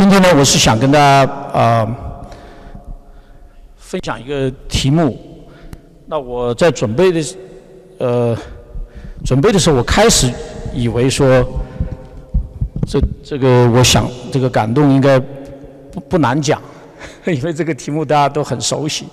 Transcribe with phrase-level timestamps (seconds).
[0.00, 1.86] 今天呢，我是想跟大家啊
[3.76, 5.46] 分享一个题目。
[6.06, 7.36] 那我在准备的
[7.98, 8.34] 呃
[9.26, 10.32] 准备的时候，我开始
[10.72, 11.44] 以为说
[12.88, 15.20] 这这个我想这个感动应该
[15.92, 16.58] 不不难讲，
[17.28, 19.04] 因为这个题目大家都很熟悉。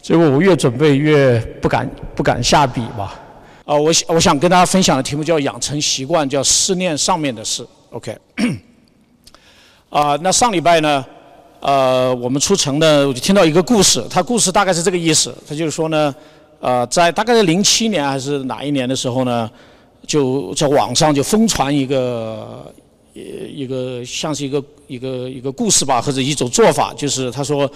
[0.00, 3.14] 结果我越准备越不敢不敢下笔吧。
[3.66, 7.62] 啊，我想我想跟大家分享的题目叫养成习惯，叫思念上面的事。
[7.90, 8.16] OK。
[9.90, 11.02] 啊，那上礼拜呢，
[11.60, 14.04] 呃，我们出城呢，我就听到一个故事。
[14.10, 16.14] 他故事大概是这个意思，他就是说呢，
[16.60, 19.50] 呃，在大概在零七年还是哪一年的时候呢，
[20.06, 22.70] 就在网上就疯传一个，
[23.14, 27.70] 呃一个像是一个一个一个故事吧，或者一种做法，就是他说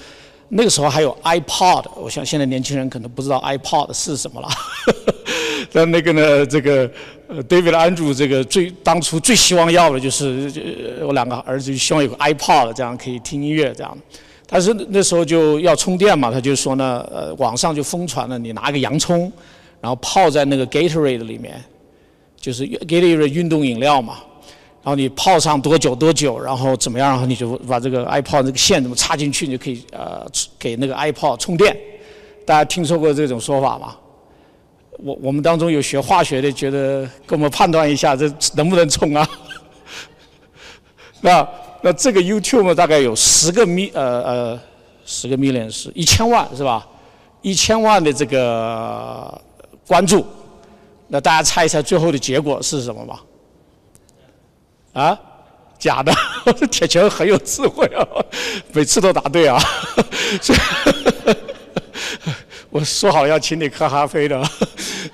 [0.55, 4.49] 那个时候还有 iPod，我想现在年轻人可能不知道 iPod 是什么了。
[5.73, 6.91] 但那个呢，这个。
[7.29, 13.97] 呃，David Andrew 这个最当初最希望要的就是我两个儿子希望有个 iPod，这样可以听音乐这样。
[14.47, 19.33] 但是那时候就要充电嘛，他就说呢，呃，网上就疯传了，你拿个洋葱，
[19.81, 21.55] 然后泡在那个 Gatorade 里面，
[22.39, 24.19] 就是 Gatorade 运动饮料嘛，
[24.83, 30.27] 然后你泡上多久多久，然后怎么样，然后你就把这个 iPod 这个线怎么插进去，你就可以呃
[30.59, 31.77] 给那个 iPod 充电。
[32.45, 33.97] 大家听说过这种说法吗？
[34.99, 39.29] 我我们当中有学化学的，觉得给我们判断一下，这能不能充啊？
[41.23, 41.49] 那
[41.81, 44.61] 那这个 YouTube 大概有十个 mi 呃呃
[45.05, 46.85] 十个 million 是一千万是吧？
[47.41, 49.41] 一千万的这个
[49.87, 50.27] 关注，
[51.07, 53.23] 那大家猜一猜最后的结果是什么吧？
[54.93, 55.19] 啊？
[55.79, 56.13] 假的？
[56.71, 58.07] 铁拳很有智慧啊，
[58.73, 59.59] 每次都答对啊。
[60.41, 60.59] 所以
[62.71, 64.41] 我说好要请你喝咖啡的，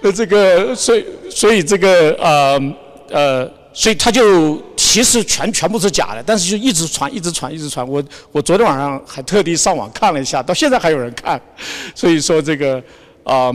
[0.03, 2.75] 那这个，所以所以这个呃
[3.11, 7.87] 呃，所以他就其实全全部是假的，但是就一直传，一直传，一直传。
[7.89, 11.41] 我我昨天晚上还特地上网看了一下，到现在还有人看。
[11.95, 12.83] 所以说这个
[13.25, 13.51] 啊，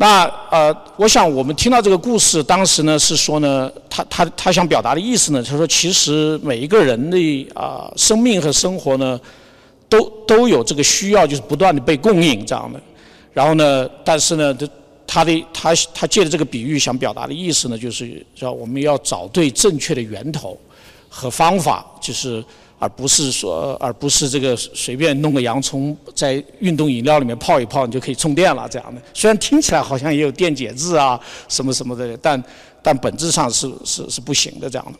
[0.00, 9.20] 那呃，我想我们听到这个故事，当时呢是说呢，他他他想表达的意思呢，他说其实每一个人的啊生命和生活呢，
[9.88, 12.80] 都都有这个需要，就是不断的被供应这样的。
[13.32, 13.88] 然后呢？
[14.04, 14.68] 但是呢，他
[15.04, 20.56] 他的他他借的这个比喻想表达的意思呢，就是说我们要找对正确的源头
[21.08, 22.44] 和方法，就是
[22.78, 29.00] 而不是说而不是这个随便弄个洋葱在运动饮料里面泡一泡，你就可以充电了这样的。
[29.12, 31.18] 虽然听起来好像也有电解质啊
[31.48, 32.42] 什么什么的，但
[32.82, 34.98] 但本质上是是是不行的这样的。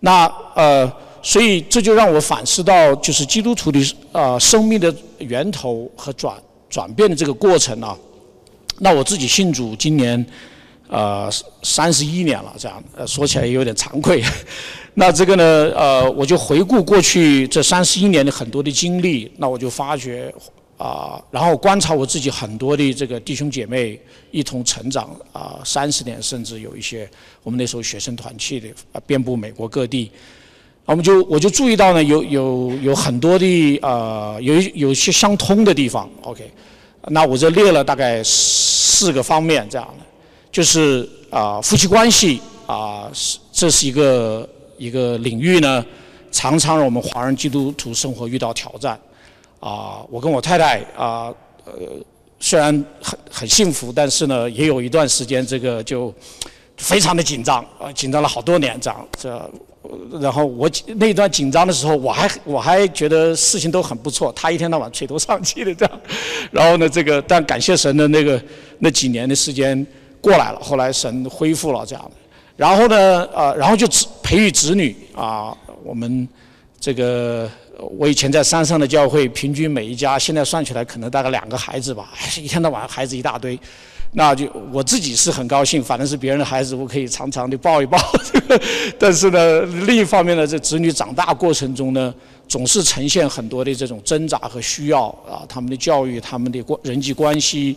[0.00, 0.90] 那呃，
[1.22, 6.36] 所以这就让我反思到，就是基督徒的啊生命的源头和转。
[6.70, 7.98] 转变的这个过程呢，
[8.78, 10.24] 那我自己信主今年，
[10.86, 11.28] 呃，
[11.64, 14.22] 三十一年了，这样，呃，说起来也有点惭愧。
[14.94, 20.32] 那这个呢，呃，我就回顾过去这三十一年的很多的经历，那我就发觉
[20.76, 24.00] 啊，然后观察我自己很多的这个弟兄姐妹
[24.30, 27.08] 一同成长啊，三十年甚至有一些
[27.42, 30.10] 我们那时候学生团契的啊，遍布美国各地。
[30.86, 36.10] 我们就我就注意到呢，有有有很多的呃，有有些相通的地方。
[36.22, 36.50] OK，
[37.06, 40.04] 那我这列了大概四个方面这样的，
[40.50, 44.48] 就是啊夫妻关系啊，是这是一个
[44.80, 45.84] 一个领域呢，
[46.32, 48.98] 常常让我们华人基督徒生活遇到挑战。
[49.60, 51.30] 啊，我跟我太太啊，
[51.66, 51.72] 呃，
[52.38, 56.12] 虽然很很幸福，但是呢，也有一段时间这个就
[56.78, 59.50] 非常的紧张啊，紧张了好多年这样这。
[60.18, 64.32] 然后我那段紧张的时候，我还我还觉得事情都很不错。
[64.32, 66.00] 他一天到晚垂头丧气的这样，
[66.50, 68.42] 然后呢，这个但感谢神的那个
[68.78, 69.86] 那几年的时间
[70.22, 72.10] 过来了，后来神恢复了这样。
[72.56, 73.86] 然后呢，呃，然后就
[74.30, 75.52] 培育子女啊。
[75.82, 76.28] 我们
[76.78, 77.50] 这个
[77.98, 83.58] 我以前在山上的教会，平均每一家现在算起来可能大概两个孩子吧，还 是一天到晚孩子一大堆。
[84.12, 87.98] 那就我自己是很高兴，反正是别人的孩子，我可以常常的抱一抱。
[89.00, 92.14] 但是呢，另一方面呢，这子女长大过程中呢，
[92.46, 97.76] 总是呈现很多的这种挣扎和需要啊，他们的教育、他们的关人际关系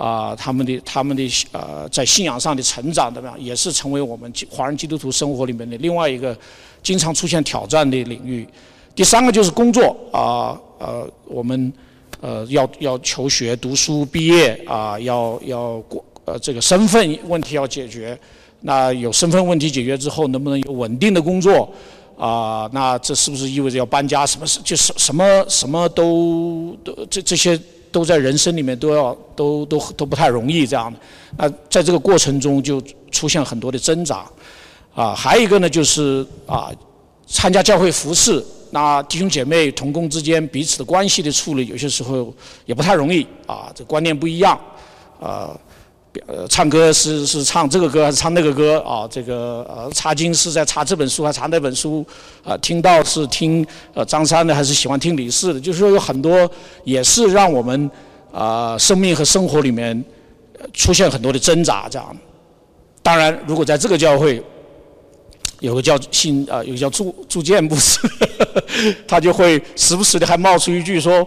[0.00, 6.36] 啊，他们的他们的呃，在信仰上的成长怎么样，也是成为我们华人基督徒生活里面的另外一个
[6.82, 8.48] 经常出现挑战的领域。
[8.94, 11.72] 第三个就是工作啊，呃，我们。
[12.22, 18.18] 呃，要要求学、读书、毕业啊，要要过呃这个身份问题要解决。
[18.60, 21.72] 那有身份问题解决之后，能不能有稳定的工作
[22.18, 22.68] 啊？
[22.74, 24.26] 那这是不是意味着要搬家？
[24.26, 27.58] 什么是就是什么什么都都这这些
[27.90, 30.98] 都在人生里面都要都都都不太容易这样的。
[31.36, 34.24] 那在这个过程中就出现很多的挣扎
[34.94, 35.14] 啊。
[35.14, 36.70] 还有一个呢，就是啊，
[37.26, 42.32] 参加教会服饰那弟兄姐妹同工之间彼此的关系的处理，有些时候
[42.66, 44.58] 也不太容易啊，这观念不一样，
[45.20, 45.58] 啊，
[46.26, 49.06] 呃唱歌是是唱这个歌还是唱那个歌啊？
[49.10, 52.04] 这个呃，查经是在查这本书还是查那本书？
[52.44, 55.60] 啊，听到是听呃张三的还是喜欢听李四的？
[55.60, 56.50] 就是说有很多
[56.84, 57.90] 也是让我们
[58.32, 60.04] 啊生命和生活里面
[60.72, 62.16] 出现很多的挣扎这样。
[63.02, 64.42] 当然，如果在这个教会。
[65.60, 68.00] 有个叫信啊，有个叫祝祝建牧师，
[69.06, 71.18] 他就会时不时的还冒出一句说：“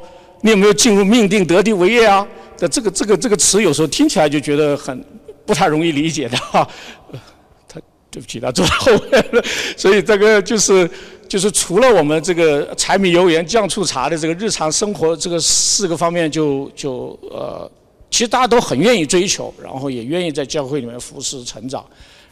[0.44, 2.26] 你有没有进入命定得地为业啊？”
[2.60, 5.04] 的这个这个这个词有时候听起来就觉得很
[5.46, 6.68] 不太容易理解的哈。
[7.68, 7.82] 他
[8.12, 9.44] 对不起，他坐后面了。
[9.76, 10.88] 所以这个就是
[11.28, 17.70] 就是除了我们这个柴米油盐酱醋茶的这个日常生活这个四个方面，就就呃，
[18.12, 21.84] 其实大家都很愿意追求，然后也愿意在教会里面服侍成长，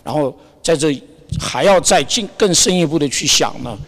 [0.04, 0.96] 然后在这。
[1.40, 3.80] 还要再进更深一步的去想呢，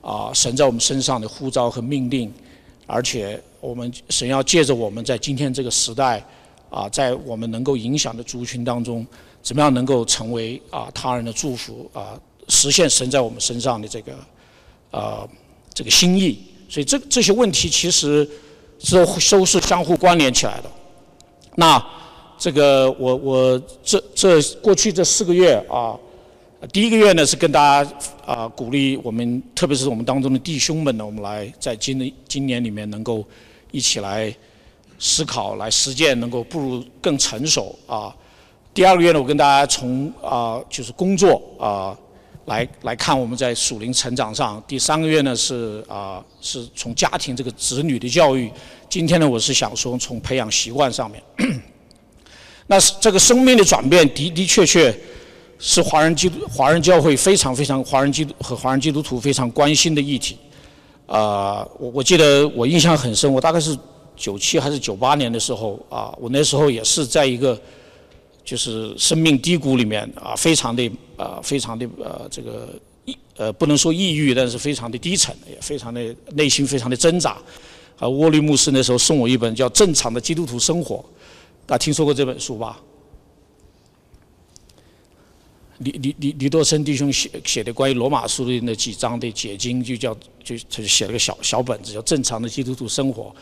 [0.00, 2.28] 啊，神在我们身上的呼召和命令，
[2.88, 6.20] 而且我们神要借着我们在今天这个时代，
[6.68, 9.06] 啊，在我们能够影响的族群当中，
[9.40, 14.12] 怎么样能够成为啊他人的祝福啊，实现神在我们身上的这个，
[14.90, 15.28] 啊，
[15.72, 16.40] 这个心意。
[16.68, 18.28] 所以这这些问题其实
[18.80, 18.98] 是
[19.30, 20.70] 都是相互关联起来的。
[21.54, 21.80] 那
[22.36, 25.96] 这个我我这这过去这四个月啊。
[26.72, 27.92] 第一个月呢是跟大家
[28.24, 33.26] 啊鼓励我们，特别是我们当中的弟兄们呢，我们来在今今年里面能够
[33.72, 34.32] 一起来
[35.00, 38.14] 思考、来实践，能够步入更成熟啊。
[38.72, 41.98] 第二个月呢，我跟大家从啊就是工作啊
[42.44, 44.62] 来来看我们在属灵成长上。
[44.68, 48.48] 第三个月呢是啊是从家庭这个子女的教育。
[48.88, 51.20] 今天呢，我是想说从培养习惯上面。
[52.68, 54.96] 那这个生命的转变的的确确。
[55.64, 60.36] 是华人基督华人教会非常非常华人基督和华人基督徒非常关心的议题，
[61.06, 63.76] 啊，我我记得我印象很深，我大概是
[64.16, 67.60] 九七还是九八年的时候啊，我那时候也是在一个
[68.44, 72.68] 就是生命低谷里面啊，非常的啊，非常的呃这个
[73.04, 77.36] 抑呃不能说抑郁，但是非常的低沉，也非常的内心非常的挣扎。
[77.98, 80.96] 啊，沃利牧师那时候送我一本叫《正常的基督徒生活》，
[81.66, 82.80] 大家听说过这本书吧？
[85.78, 90.14] 李李李李多森弟兄写写的关于罗马书的那几章的解经，就叫
[90.44, 93.34] 就他就写了个小小本子，叫《正常的基督徒生活》，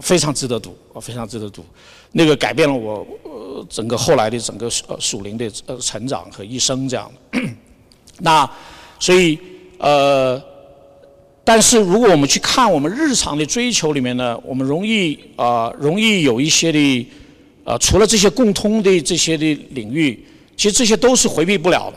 [0.00, 1.64] 非常值得读啊，非常值得读。
[2.12, 7.40] 那个改变了我呃整个后来的整个呃属灵的呃成长和一生这样的。
[8.20, 8.48] 那
[9.00, 9.36] 所以
[9.78, 10.40] 呃，
[11.42, 17.08] 但是如果我们去看我们日常的追求里面呢，我们容易啊容易有一些的
[17.64, 20.24] 呃除了这些共通的这些的领域。
[20.60, 21.96] 其实这些都是回避不了的。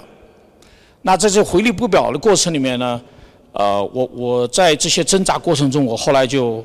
[1.02, 3.02] 那在这回避不了的过程里面呢，
[3.52, 6.64] 呃，我我在这些挣扎过程中，我后来就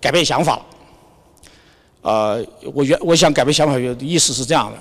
[0.00, 0.66] 改变想法了。
[2.02, 4.78] 呃，我原我想改变想法的意思是这样的：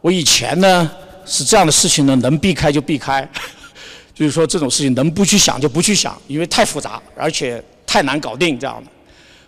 [0.00, 0.90] 我以前呢
[1.24, 3.22] 是这样的事情呢，能避开就避开，
[4.12, 8.90] 就是说这种事情能不去想就不去想，因为太复杂，而且太难搞定这样的。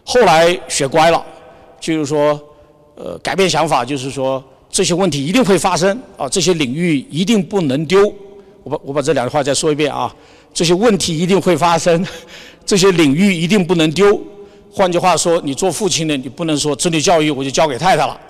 [0.05, 1.21] 后来学乖了，
[1.81, 2.41] 就是说，
[2.95, 4.41] 呃，改变想法就是说。
[4.75, 6.29] 这些问题一定会发生啊！
[6.29, 8.13] 这些领域一定不能丢。
[8.65, 10.13] 我把我把这两句话再说一遍啊！
[10.53, 12.05] 这些问题一定会发生，
[12.67, 14.21] 这些领域一定不能丢。
[14.73, 18.21] 换句话说，你做父亲的，你不能说子女教育我就交给太太了，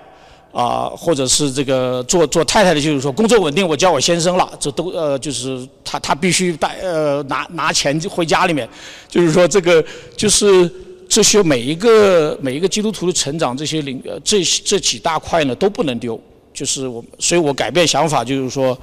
[0.53, 8.69] 啊，或者是这个做做太太的，就是说工作稳定我交我先生了，这都呃就是他他必须带呃拿拿钱回家里面，
[9.09, 9.83] 就是说这个
[10.15, 10.71] 就是。
[11.07, 16.19] 这些每一个每一个基督徒的成长，这些领呃这这几大块呢都不能丢，
[16.55, 18.79] 就是我，所以我改变想法，就是说，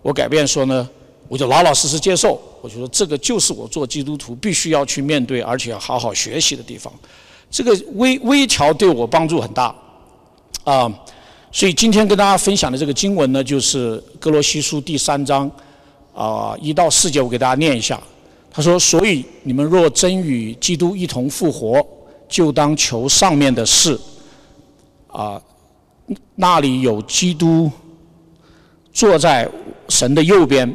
[0.00, 0.88] 我改变说呢，
[1.28, 6.90] 我就老老实实接受，我就说这个就是我做基督徒必须要去面对，而且要好好学习的地方。
[7.50, 9.74] 这个微微调对我帮助很大，
[10.64, 10.90] 啊，
[11.50, 15.50] 所以今天跟大家分享的这个经文呢，就是哥罗西书第三章
[16.14, 18.00] 啊一到四节，我给大家念一下。
[18.50, 21.86] 他说：“所以你们若真与基督一同复活，
[22.26, 24.00] 就当求上面的事。
[25.08, 25.38] 啊，
[26.34, 27.70] 那里有基督
[28.92, 29.48] 坐在
[29.88, 30.72] 神的右边。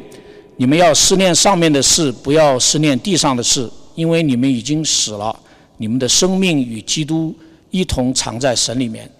[0.56, 5.34] 你们要思念上面的事，不要思念地上的事，因为你们已经死了，
[5.78, 7.34] 你们的生命与基督
[7.70, 9.10] 一同藏在神里面。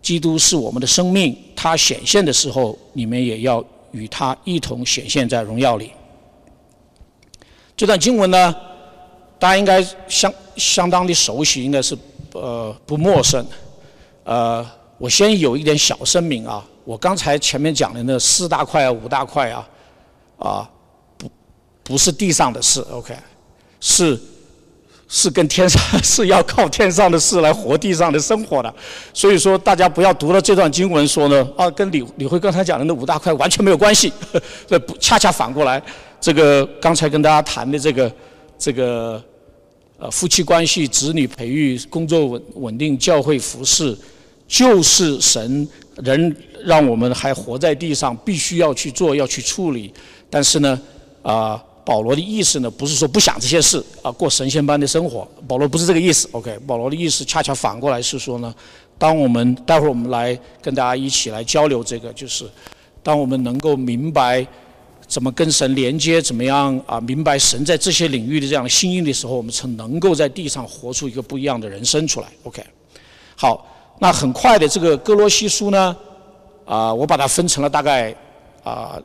[0.00, 5.90] 基督是我们的生命，他显现的时候，你们也要与他一同显现在荣耀里。”
[7.76, 8.54] 这段经文呢，
[9.38, 11.98] 大家应该相相当的熟悉，应该是
[12.32, 13.44] 呃不陌生。
[14.24, 14.64] 呃，
[14.98, 19.68] 我先有一点小声明啊，我刚才前面讲的那四大块啊、五大块啊，
[20.38, 20.70] 啊
[21.16, 21.30] 不
[21.84, 23.14] 不是地上的事，OK，
[23.80, 24.20] 是
[25.06, 28.74] 是跟天上是要靠天上的事来活地上的生活的，
[29.14, 34.12] 所以说大家不要读了这段经文说呢啊，跟李李辉刚才讲的那五大块完全没有关系，
[34.66, 35.80] 这不恰恰反过来，
[36.20, 38.12] 这个刚才跟大家谈的这个
[38.58, 39.22] 这个
[39.96, 43.96] 呃夫妻关系、子女培育、工作稳稳定、教会服饰，
[44.48, 45.68] 就是神
[46.02, 49.94] 人让我们还活在地上必须要去做、要去处理，
[50.28, 50.80] 但是呢
[51.22, 51.62] 啊。
[51.84, 55.26] 保罗的意思呢，不是说不想这些事啊，过神仙般的生活。
[55.48, 56.28] 保罗不是这个意思。
[56.32, 58.54] OK，保罗的意思恰恰反过来是说呢，
[58.98, 62.44] 当我们待会儿我们来跟大家一起来交流这个，就是
[63.02, 64.46] 当我们能够明白
[65.06, 72.26] 怎么跟神连接，怎么样啊，明白神在这些领域的这样的心意的时候，我们才能够在地上活出一个不一样的人生出来。
[72.42, 72.62] OK，
[73.34, 73.66] 好，
[73.98, 75.96] 那很快的这个哥罗西书呢，
[76.64, 78.14] 啊，我把它分成了大概
[78.62, 79.00] 啊。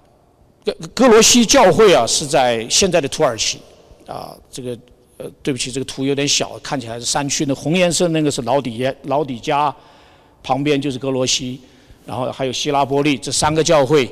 [0.65, 3.59] 哥哥罗西教会啊，是在现在的土耳其，
[4.07, 4.77] 啊，这个
[5.17, 7.43] 呃，对不起，这个图有点小，看起来是山区。
[7.45, 9.75] 那红颜色那个是老底耶老底加，
[10.41, 11.59] 旁边就是哥罗西，
[12.05, 14.09] 然后还有希拉波利，这三个教会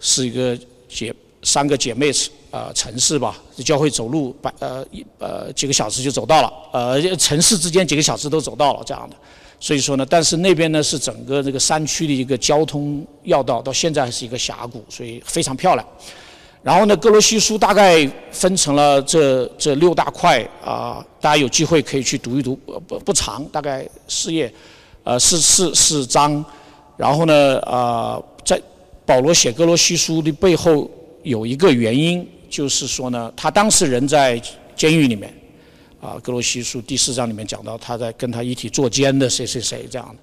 [0.00, 2.10] 是一个姐三个姐妹
[2.50, 3.36] 啊城市吧。
[3.54, 9.16] 这教会走路百呃一呃几个小时就走到了，呃城市之间几个小时都走到了这样的。
[9.60, 15.84] 所以说呢，但是那边呢是整个这个山区的一个交通要道，到现在还是一个峡谷，所以非常漂亮。
[16.62, 22.54] 然后呢，格罗西书大概分成了这这六大块啊，大家有机会可以去读一读，
[22.86, 24.52] 不不长，大概四页，
[25.02, 26.44] 呃，四四四章。
[26.96, 28.60] 然后呢，啊，在
[29.04, 30.90] 保罗写格罗西书的背后
[31.22, 34.40] 有一个原因，就是说呢，他当时人在
[34.76, 35.32] 监狱里面。
[36.00, 40.16] 啊，格罗西书第四章里面讲到，他在跟他一起坐监的谁谁谁这样的。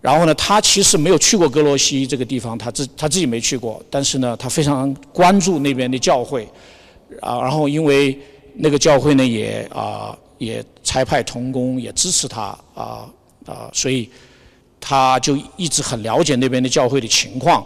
[0.00, 6.48] 然后呢，他其实没有去过格罗西这个地方，他自他自己没去过，但是呢，他非常关注那边的教会。
[7.20, 8.18] 啊，然后因为
[8.54, 13.06] 那个教会呢，也啊也差派同工，也支持他啊
[13.44, 14.08] 啊，所以
[14.80, 17.64] 他就一直很了解那边的教会的情况。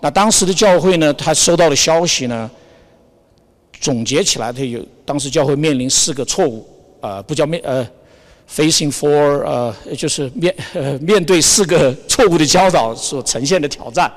[0.00, 2.50] 那当时的教会呢，他收到的消息呢，
[3.80, 6.68] 总结起来，他有当时教会面临四个错误。
[7.00, 7.86] 呃，不叫面呃
[8.50, 9.08] ，facing for
[9.44, 14.12] 呃，就是面呃面对四个错误的教导所呈现的挑战，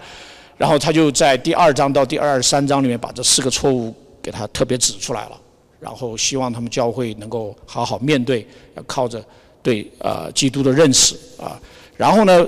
[0.57, 5.39] 然后他就在第二章到第二十三章里面把这四个错误给他特别指出来了，
[5.79, 9.23] 然后希望他们教会能够好好面对，要靠着
[9.61, 11.59] 对呃基督的认识啊，
[11.95, 12.47] 然后呢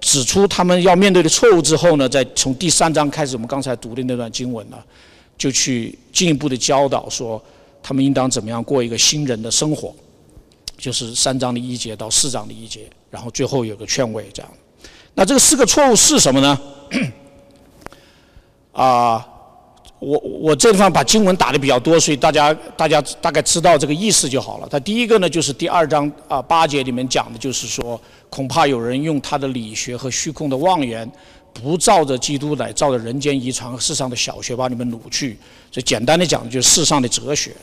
[0.00, 4.76] 指出他们要面对的错误之后呢，再从第三章开始，我们刚才读的那段经文呢，
[5.38, 7.42] 就去进一步的教导说。
[7.88, 9.94] 他们应当怎么样过一个新人的生活？
[10.76, 14.52] 就是三章的一节到四章的一节，然后最后有个劝慰这样。
[15.14, 16.60] 那这个四个错误是什么呢？
[18.74, 19.24] 啊，
[20.00, 24.66] 我我这地方把经文打的比较多，所以大家大家大概知道这个意思就好了。
[24.68, 31.08] 他第一个呢，就是第二章啊八节里面讲的，就是说恐怕有人用他的理学和虚空的妄言。
[31.54, 35.38] 不照着基督来，照着人间遗传和世上的小学把你们掳去。
[35.72, 37.56] 所以简单的讲，就是世上的哲学。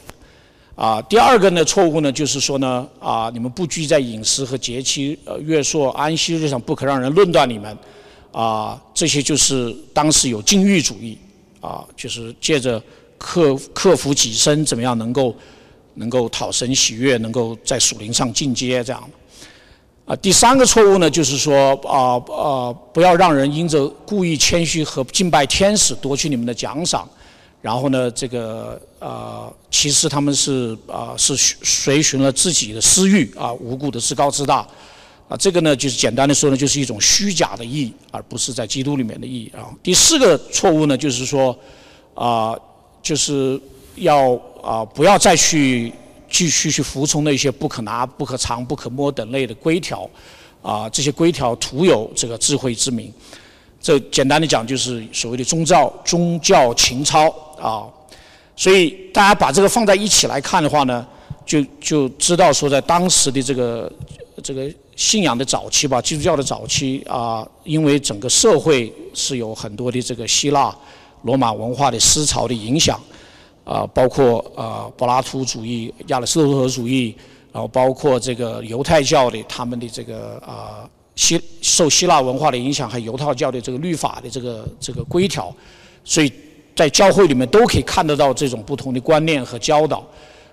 [0.75, 7.77] 啊，第二个呢错误呢，就是说呢，啊，你们不拘在饮食和节期、呃月朔、安息日上，不可让人论断你们。
[8.31, 11.17] 啊，这些就是当时有禁欲主义。
[11.61, 12.83] 啊，就是借着
[13.17, 15.33] 克克服己身，怎么样能够
[15.93, 19.01] 能够讨神喜悦，能够在属灵上进阶这样。
[20.05, 27.07] 啊，第三个错误呢，就是说啊啊，不要让人因着故意谦虚和敬拜天使夺取你们的奖赏，
[27.63, 34.58] 然后呢，这个啊，其实他们是啊是随随循了自己的私欲啊，无故的自高自大，
[35.29, 39.74] 啊，这个呢，就是简单的说呢，就是一种虚假的义，而不是在基督里面的意义啊。
[39.82, 41.58] 第四个错误呢，就是说
[42.13, 42.53] 啊，
[43.01, 43.58] 就是
[43.96, 45.91] 要啊，不要再去。
[46.34, 50.10] 继续去服从那些不可拿、不可藏、不可摸等类的规条，
[50.63, 53.13] 啊，这些规条徒有这个智慧之名。
[53.79, 57.32] 这简单的讲，就是所谓的宗教宗教情操
[57.63, 57.88] 啊。
[58.55, 61.05] 所以大家把这个放在一起来看的话呢，
[61.46, 63.91] 就就知道说，在当时的这个
[64.43, 70.75] 这个信仰的早期吧，基督教的早期啊，因为整个社会是有很多的这个希腊
[71.24, 73.00] 罗马文化的思潮的影响。
[73.65, 77.15] 啊，包括啊柏拉图主义、亚里士多德主义，
[77.50, 80.84] 然后包括这个犹太教的他们的这个啊
[81.15, 85.50] 希受希腊文化的影响，还有犹太教的这个律法的这个这个规条，
[86.03, 86.29] 所以
[86.75, 90.05] 在教会里面都可以看得到这种不同的观念和教导。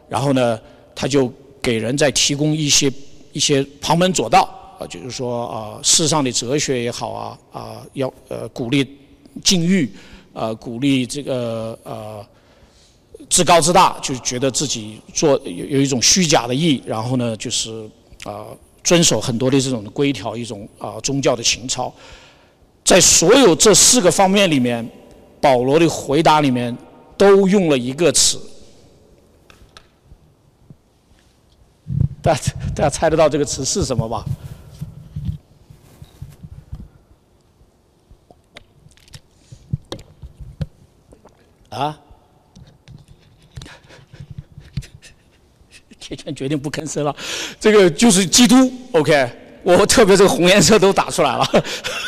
[0.09, 0.59] 然后呢，
[0.95, 2.93] 他就给人在提供一些
[3.33, 4.49] 一些旁门左道
[4.79, 8.87] 啊，就是说啊世上的哲学也好啊啊要呃鼓励
[9.45, 9.91] 禁欲，
[10.33, 12.25] 呃鼓励这个呃。
[13.29, 17.89] 自高自大，就觉得自己做有有一种虚假的义，然后呢，就是
[18.25, 18.47] 啊
[18.83, 21.93] 遵守很多的这种规条，一种啊宗教的情操。
[22.83, 24.85] 在所有这四个方面里面，
[25.41, 26.77] 保罗的回答里面
[27.17, 28.41] 都用了一个词。
[32.23, 34.25] 大家大家猜得到这个词是什么吧？
[41.71, 41.99] 啊？
[45.99, 47.15] 铁拳决定不吭声了。
[47.59, 49.31] 这个就是基督，OK。
[49.63, 51.47] 我特别这个红颜色都打出来了。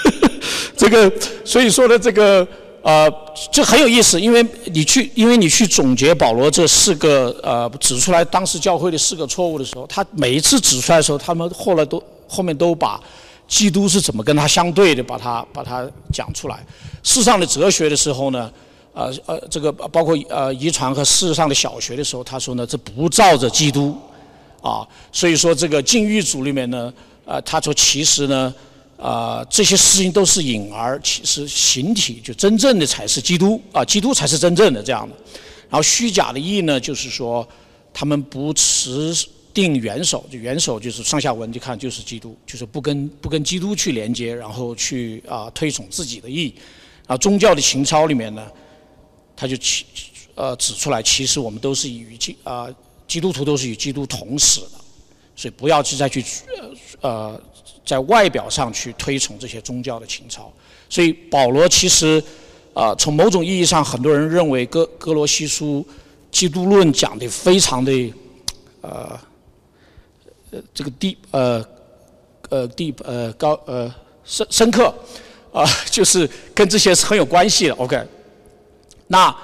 [0.77, 1.13] 这个
[1.45, 2.47] 所以说呢，这个
[2.83, 3.11] 呃，
[3.51, 13.01] 这很有意思，因为你去，因为你去总结保罗这四个呃指出来当时教会的四个错误的时候，他每一次指出来的时候，他们后来都后面都把
[13.47, 16.59] 基督是怎么跟他相对的，把它把它讲出来。
[17.03, 18.51] 世上的哲学的时候呢？
[18.95, 23.97] 呃呃，这个包括呃遗传和世上的小学的时候，他说呢，这不照着基督，
[24.61, 26.93] 啊，所以说这个禁欲组里面呢，
[27.25, 28.53] 呃，他说其实呢，
[28.97, 35.15] 啊，这些事情都是隐而，其实形体就真正的才是基督，啊，基督才是真正的这样的。
[35.69, 37.47] 然后虚假的义呢，就是说
[37.93, 39.15] 他们不持
[39.55, 46.55] 定元首，就元首就是上下文就看就是基督，就是不跟不跟基督去连接，然后去啊推崇自己的义。
[47.07, 48.47] 然后宗教的情操里面呢。
[49.35, 49.87] 他就其
[50.37, 52.69] 呃指出来，其实我们都是与基啊
[53.09, 54.79] 基督徒都是与基督同死的，
[55.35, 56.25] 所以不要去再去
[57.01, 57.41] 呃
[57.85, 60.53] 在外表上去推崇这些宗教的情操。
[60.89, 62.23] 所以保罗其实
[62.75, 65.87] 啊从某种意义上，很多人认为哥哥罗西书
[66.31, 68.13] 基督论讲的非常的
[68.83, 69.19] 呃
[70.75, 71.65] 这个低呃
[72.51, 73.93] 呃低呃高呃
[74.25, 74.95] 深深刻
[75.53, 77.75] 啊，就是跟这些是很有关系的。
[77.75, 78.01] OK。
[79.09, 79.35] 那，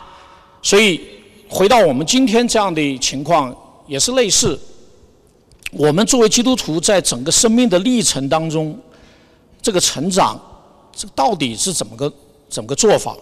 [0.63, 1.01] 所以
[1.49, 3.55] 回到我们今天这样的情况
[3.87, 4.59] 也是类似。
[5.73, 8.79] 我们作为基督徒，在整个生命的历程当中，
[9.61, 10.41] 这个成长，
[10.93, 12.13] 这到底是怎么个
[12.49, 13.15] 怎么个做法？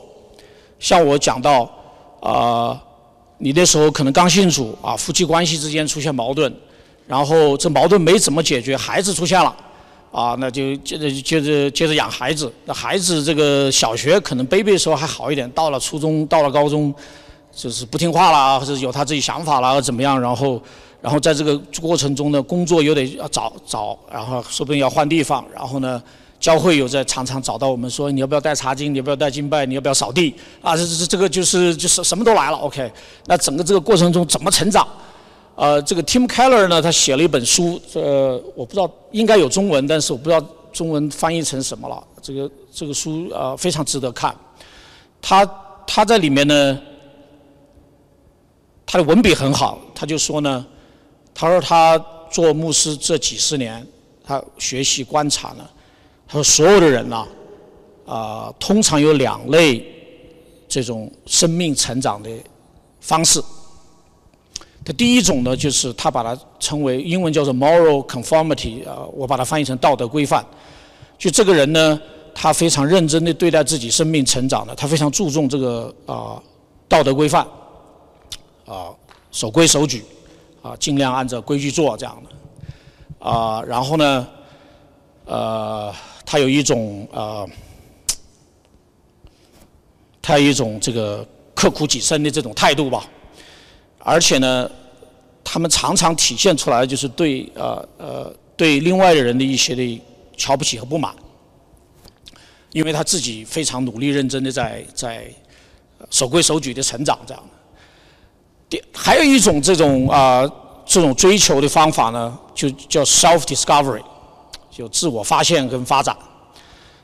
[0.79, 1.71] 像我讲到，
[2.21, 2.81] 啊，
[3.39, 6.55] 你那时候可能刚信主啊，夫妻关系之间出现矛盾，
[7.07, 9.55] 然后这矛盾没怎么解决，孩子出现了。
[10.13, 12.51] 啊，那就接着接着接着养孩子。
[12.65, 16.95] 那孩子这个小学可能 baby 的时候还好一点，到了初中，到了高中，
[17.55, 20.19] 就是不听话啦，或者有他自己想法啦，怎么样？
[20.19, 20.63] 然后，
[21.07, 25.45] 然后在这个过程中呢，工作又得要找找，然后说不定要换地方。
[25.55, 26.03] 然后呢，
[26.41, 28.91] 教会有在常常找到我们说，你要不要带茶巾？
[28.91, 29.65] 你要不要带敬拜？
[29.65, 30.35] 你要不要扫地？
[30.61, 32.57] 啊， 这这这个就是就是什么都来了。
[32.57, 32.91] OK，
[33.27, 34.85] 那整个这个过程中怎么成长？
[35.55, 42.03] 呃，这个 Tim Keller 呢，他写了一本书，呃，我不知道应该有中文，但是我不知道中文翻译成什么了。
[42.21, 44.35] 这个这个书呃非常值得看。
[45.23, 45.49] 他
[45.87, 46.79] 他在里面呢，
[48.85, 49.79] 他的文笔很好。
[49.95, 50.67] 他就说呢，
[51.39, 51.99] 他说他
[52.31, 53.87] 做牧师这几十年，
[54.25, 55.69] 他学习观察呢，
[56.27, 57.27] 他说所有的人呐，
[58.07, 59.85] 啊，通常有两类
[60.67, 62.31] 这种生命成长的
[63.01, 63.43] 方式。
[64.83, 70.43] 他第一种呢，就是他把它称为英文叫做 moral conformity 啊，我把它翻译成道德规范。
[71.19, 72.01] 就这个人呢，
[72.35, 76.43] 他非常认真的对待自己生命成长的，他非常注重这个啊
[76.89, 77.47] 道德规范，
[78.65, 78.89] 啊
[79.31, 80.03] 守规守矩，
[80.67, 83.29] 啊尽量按照规矩做这样的。
[83.29, 84.29] 啊，然后呢，
[85.25, 85.93] 呃，
[86.25, 87.49] 他有一种呃，
[90.23, 93.09] 他有一种这个刻苦己身的这种态度吧。
[93.99, 94.71] 而且呢，
[95.43, 100.03] 他们常常体现出来就是对呃呃对另外的人的一些的
[100.37, 101.13] 瞧不起和不满，
[102.73, 105.29] 因为他自己非常努力认真的在在
[106.11, 107.56] 守规守矩的成长这样的。
[108.69, 110.49] 第还有一种这种啊
[110.85, 114.03] 这种追求的方法呢，就叫 self discovery，
[114.71, 116.17] 就自我发现跟发展。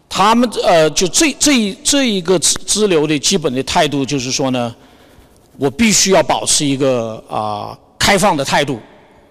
[0.09, 4.75] 他们呃就这这这一个支支流的基本的态度就是说呢。
[5.59, 8.81] 我必须要保持一个啊开放的态度，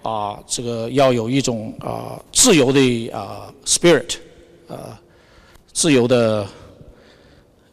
[0.02, 4.14] 啊，这个要有一种啊自由的啊 spirit，
[4.68, 4.78] 呃，
[5.72, 6.46] 自由的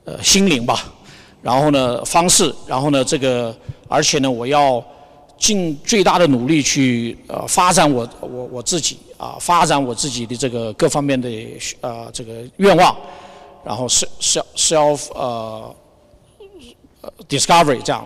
[0.04, 0.92] 呃心灵吧。
[1.42, 3.56] 然后呢，方式，然后呢，这个，
[3.88, 4.84] 而且呢，我要
[5.38, 11.30] 尽最大的努力去呃发展我我我自己啊，发展我自己的这个各方面的
[11.80, 12.94] 呃这个愿望，
[13.64, 15.74] 然后 self self 呃
[17.30, 18.06] discovery 这样。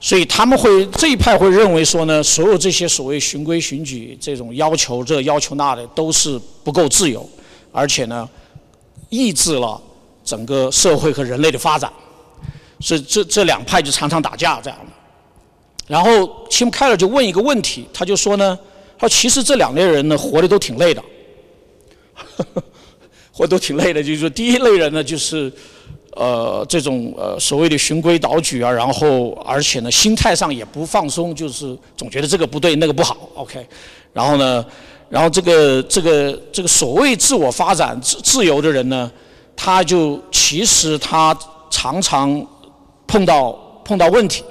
[0.00, 7.26] 所以他们会这一派会认为说呢，所有这些所谓循规循矩这种要求这要求那的都是不够自由，
[7.72, 8.28] 而且呢，
[9.08, 9.80] 抑制了
[10.22, 11.90] 整个社会和人类的发展。
[12.84, 14.92] 所以这这两派就常常打架这样的。
[15.86, 16.10] 然后
[16.50, 18.58] Tim Keller 就问一个问题，他就说呢，
[18.98, 21.02] 他说其实这两类人呢活的都挺累的，
[23.32, 25.50] 活都挺累的，就是说第一类人呢就是
[26.12, 33.66] 呃这种呃所谓的循规蹈矩啊，然后而且呢心态上也不放松，就是总觉得这个不对那个不好，OK，
[34.12, 34.64] 然后呢，
[35.08, 39.10] 然后这个这个这个所谓自我发展自自由的人呢，
[39.56, 41.34] 他就其实他
[41.70, 42.46] 常常
[43.06, 43.52] 碰到
[43.84, 44.42] 碰到问题。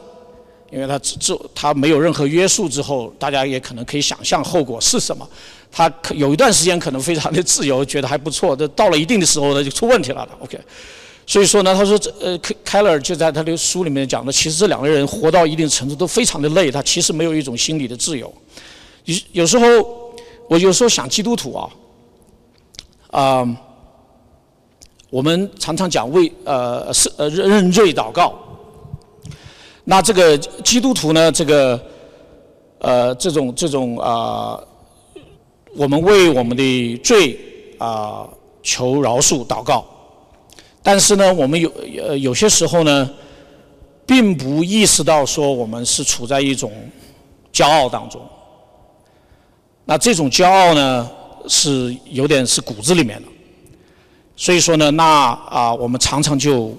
[0.71, 5.27] 因为他自他没有任何约束之后，大家也可能可以想象后果是什么。
[5.71, 8.55] 他可有一段时间可能非常的自由，觉得还不错。
[8.55, 10.27] 这到了一定的时候呢，就出问题了。
[10.39, 10.59] OK，
[11.27, 12.35] 所以说呢，他说这呃，
[12.65, 18.33] 凯勒就在他的书里面讲的，其实这两个人活到一定程度都非常的累，他其实没有一种心理的自由。
[19.05, 19.67] 有有时候
[20.47, 21.69] 我有时候想基督徒啊，
[23.11, 23.57] 啊，
[25.13, 28.33] 我们常常讲为呃是呃认认罪祷告。
[29.83, 31.31] 那这个基督徒呢？
[31.31, 31.79] 这个
[32.79, 34.59] 呃，这种这种啊，
[35.75, 37.39] 我们为我们的罪
[37.77, 38.27] 啊
[38.63, 39.85] 求饶恕祷告，
[40.81, 41.71] 但是呢，我们有
[42.01, 43.07] 呃有些时候呢，
[44.07, 46.71] 并不意识到说我们是处在一种
[47.53, 48.19] 骄傲当中。
[49.85, 51.07] 那这种骄傲呢，
[51.47, 53.27] 是有点是骨子里面的，
[54.35, 56.75] 所以说呢，那啊，我们常常就。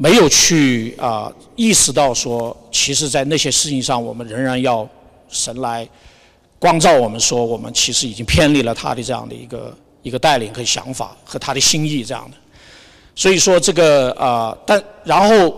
[0.00, 4.88] 没有去啊意识到说，其实，在那些事情上，我们仍然要
[5.28, 5.88] 神来
[6.60, 12.36] 光照我们，说我们其实已经偏离了他的这样的一个一个带领和想法和他的心意这样的。
[13.16, 15.52] 所以说这个啊，但然后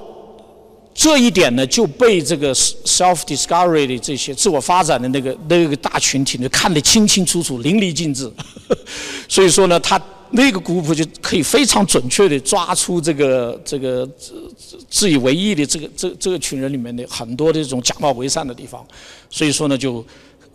[0.94, 8.32] 这一点呢，就被这个 self discovery 的这些自我发展的那个那个大群体呢看得清清楚楚、淋漓尽致。
[9.28, 10.00] 所以说呢，他。
[10.32, 14.50] 那个古谱就可以非常准确地抓出这个这个自
[14.88, 18.86] 自以为意的这个这这个群人里面的很多的这种假冒伪善的地方，
[19.28, 20.04] 所以说呢，就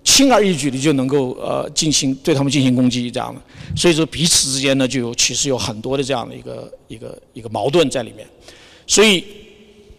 [0.03, 3.41] 轻而易举的就能够呃进行对他们进行攻击这样的，
[3.75, 8.25] 所以说彼此之间呢就有其实有很多的这样的一个一个一个矛盾在里面，
[8.87, 9.25] 所以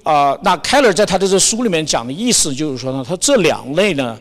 [0.03, 4.19] 啊，那凯勒在他的这书里面讲的意思就是说呢，他这两类呢，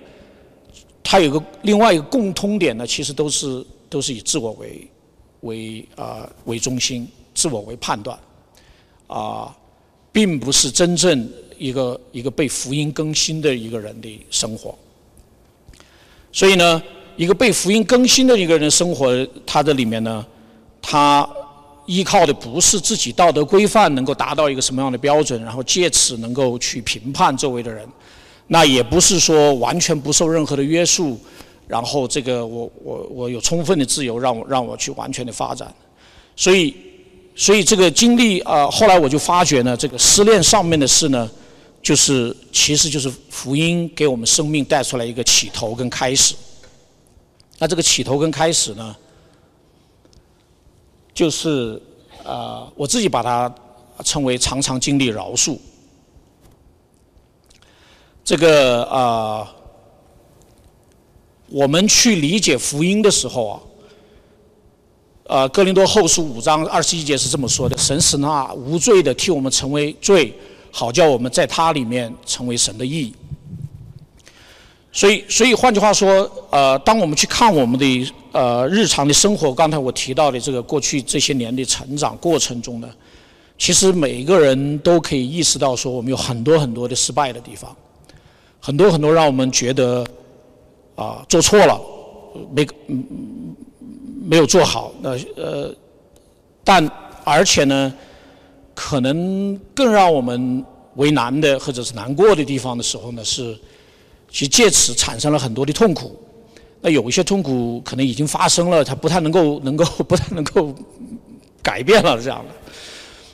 [1.02, 4.86] 他有个另外一个共通点呢，其实都是都是以自我为。
[5.46, 8.20] 为啊为中心，自我为判断，
[9.08, 9.56] 啊，
[10.12, 14.78] 并不是真正一个一个被福音更新的一个人的生活。
[16.32, 16.82] 所以呢，
[17.16, 20.26] 一个被福音更新的一个人生活，他的里面呢，
[20.82, 21.28] 他
[21.86, 27.88] 依靠的不是自己道德规范能够达到一个什么样的标准，然后借此能够去评判周围的人，
[28.48, 31.18] 那也不是说完全不受任何的约束。
[31.68, 35.74] 然后这个我我我有充分的自由，让我让我去完全的发展，
[36.36, 36.76] 所以
[37.36, 41.28] 所以这个经历啊，后来我就发觉呢，这个失恋上面的事呢，
[41.82, 46.36] 就是其实就是福音给我们生命带出来一个起头跟开始。
[47.58, 48.96] 那这个起头跟开始呢，
[51.16, 51.82] 就是
[52.24, 53.52] 啊，我自己把它
[54.04, 55.58] 称为常常经历饶恕。
[58.24, 59.55] 这个啊。
[61.48, 63.62] 我们去理解福音的时候啊，
[65.28, 70.34] 呃，《哥林多后书》五章二十一节是这么说的：“神使那无罪的替我们成为罪，
[70.72, 73.14] 好叫我们在他里面成为神的意义。”
[74.92, 82.90] 所以，所以换句话说，呃，当我们去看我们的呃日常的生活，刚才我提到的这个过去这些年的成长过程中呢，
[83.58, 87.76] 其实每一个人都可以意识到说，我们有很多很多的失败的地方，
[88.60, 90.04] 很多很多让我们觉得。
[90.96, 91.80] 啊，做错了，
[92.54, 92.68] 没
[94.24, 95.74] 没有做好，那呃，
[96.64, 96.90] 但
[97.24, 97.94] 而且呢，
[98.74, 100.64] 可能更让我们
[100.96, 103.54] 为难的或者是难过的地方的时候呢，是
[104.32, 106.20] 其实借此产生了很多的痛苦。
[106.82, 110.74] 那有一些痛苦可能已经发生了，它不太能够能够不太能够
[111.62, 112.54] 改变了这样的。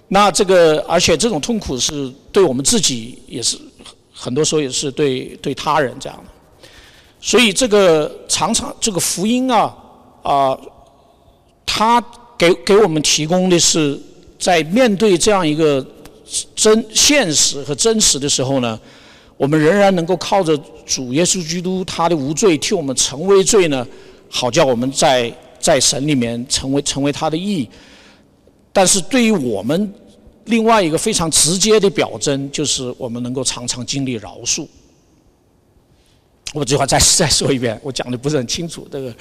[0.07, 3.57] 那这个而且这种痛苦是对我们自己也是
[4.13, 6.30] 很多时候也是对对他人这样的。
[7.21, 9.71] 所以这个常常这个福音啊
[10.23, 10.57] 啊，
[11.65, 12.03] 它
[12.35, 13.99] 给给我们提供的是，
[14.39, 15.85] 在面对这样一个
[16.55, 18.79] 真现实和真实的时候呢，
[19.37, 23.85] 我们仍然能够靠着主耶稣基督他的无罪替我们成为罪呢，
[24.27, 27.69] 好叫我们在在神里面成为成为他的义。
[28.73, 29.93] 但是对于我们
[30.45, 34.65] 另外一个非常直接的表征，就是我们能够常常经历饶恕。
[36.53, 39.13] 我这句话再再说一遍，我讲的不是很清楚，这个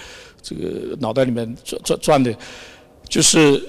[0.43, 2.35] 这个脑袋里面转转转的，
[3.09, 3.63] 就是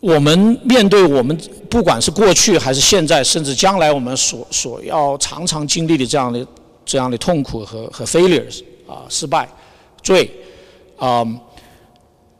[0.00, 6.46] 我们面对我们不管是过去还是现在，甚至将来我们所所要常常经历的这样的
[6.84, 9.48] 这样的痛苦和和 failures 啊失败。
[10.02, 10.28] 罪
[10.96, 11.24] 啊，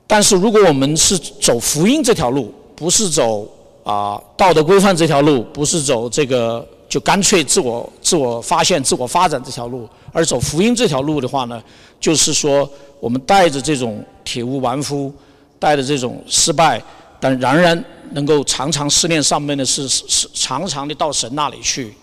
[0.05, 3.49] 但是如果我们是走福音这条路，不是走
[3.85, 11.63] 啊道德规范这条路，不是走这个就干脆自我自我发现、自我发展这条路，而走福音这条路的话呢，
[11.99, 15.11] 就是说我们带着这种体无完肤，
[15.59, 16.83] 带着这种失败。
[17.19, 21.95] 但仍然能够常常思念上面的是是常常的到神那里去，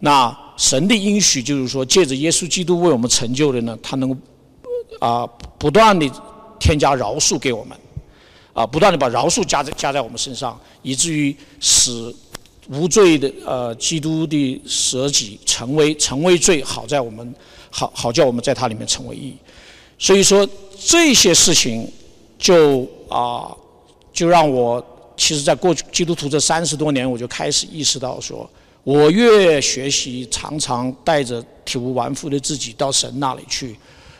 [0.00, 4.16] 那神的应许就是说，借着耶稣基督为我们成就的呢，他能够
[5.00, 6.06] 啊不断的
[6.58, 7.74] 添加饶恕给我们，
[8.52, 12.14] 啊不断的把饶恕加在加在我们身上，以至于使
[12.68, 17.34] 无罪的呃基督的舍己成为成为罪，好在我们
[17.70, 19.34] 好好叫我们在他里面成为义。
[19.98, 20.48] 所以说
[20.78, 21.90] 这些事情
[22.38, 23.54] 就啊。
[24.16, 24.82] 就让我，
[25.14, 28.48] 其实，在过去基督徒这三十多年，我就开始意识到，说
[28.82, 33.76] 我越学习，常常带着体无完肤的自己到神那里去，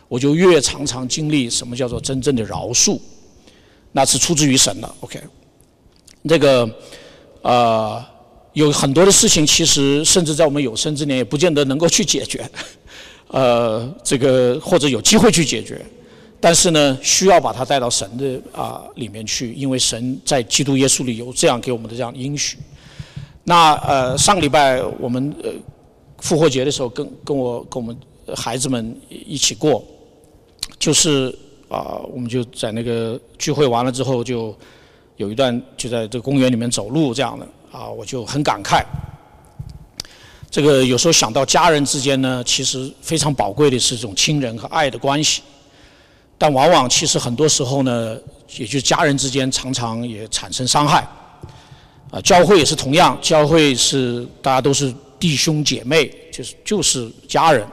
[0.07, 3.01] 我就越常常经历什么叫做真正的饶恕，
[3.93, 4.95] 那是出自于神的。
[5.01, 5.19] OK，
[6.29, 6.71] 这个，
[7.41, 8.05] 呃，
[8.57, 12.43] 有很多的事情，其实甚至在我们有生之年，也不见得能够去解决，
[13.29, 15.79] 呃，这个或者有机会去解决。
[16.41, 22.57] 但是呢，需要把它带到神的啊里面去，因为神在基督耶稣里有这样给我们的这样应许。
[23.45, 25.51] 那呃，上个礼拜我们呃
[26.21, 27.95] 复活节的时候，跟跟我跟我们
[28.35, 29.85] 孩子们一起过，
[30.79, 31.29] 就是
[31.69, 34.57] 啊，我们就在那个聚会完了之后，就
[35.19, 38.83] 有一段就在这个公园里面走路这样的啊，我就很感慨。
[40.51, 45.43] 这个有时候想到家人之间呢，其实非常宝贵的是这种亲人和爱的关系。
[46.39, 48.17] 但往往其实很多时候呢，
[48.57, 51.07] 也就家人之间常常也产生伤害。
[52.11, 57.67] 啊，教会也是同样，教会是大家都是弟兄姐妹，就是就是家人，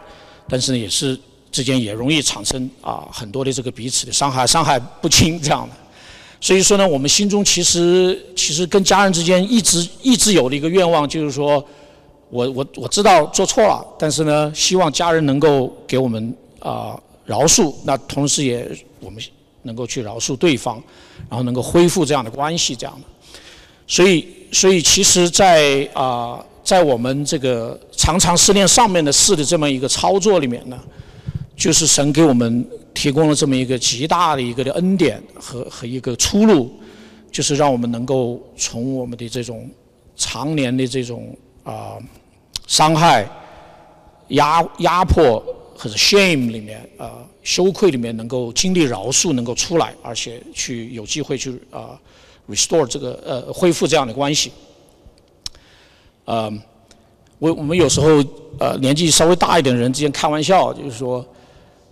[0.50, 1.18] 但是也是
[1.50, 5.76] 之间也容易产生啊很多的这个彼此的伤害，伤害不轻这样的。
[6.44, 11.66] 所以说呢，我们心中其实其实跟家人之间一直一直有的一个愿望，就是说
[12.30, 17.00] 我我我知道做错了，但是呢，希望家人能够给我们啊。
[17.26, 19.24] 饶恕，那同时也我们
[19.62, 20.84] 能够去饶恕对方，
[21.30, 23.08] 然后能够恢复这样的关系，这样的。
[23.88, 30.78] 所以，所以其实，在啊，在我们这个常常思念上面的事的这么一个操作里面呢，
[31.56, 36.72] 就是神给我们提供了这么一个极大的一个的恩典和和一个出路，
[37.32, 39.70] 就是让我们能够从我们的这种
[40.16, 41.98] 常年的这种啊
[42.68, 43.28] 伤害、
[44.30, 45.44] 压压迫。
[45.76, 52.00] 或者 shame 里面，呃，羞愧里面能够经历饶恕，能够出来，而且去有机会去啊
[52.48, 54.52] restore 这个呃恢复这样的关系。
[56.24, 56.50] 呃，
[57.40, 58.24] 我我们有时候
[58.60, 61.26] 呃年纪稍微大一点的人之间开玩笑，就是说，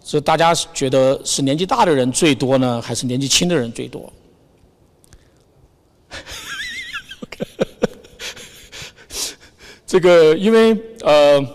[0.03, 4.11] 是大家觉得是年纪大的人最多呢，还是年纪轻的人最多？
[9.85, 11.45] 这个因为呃。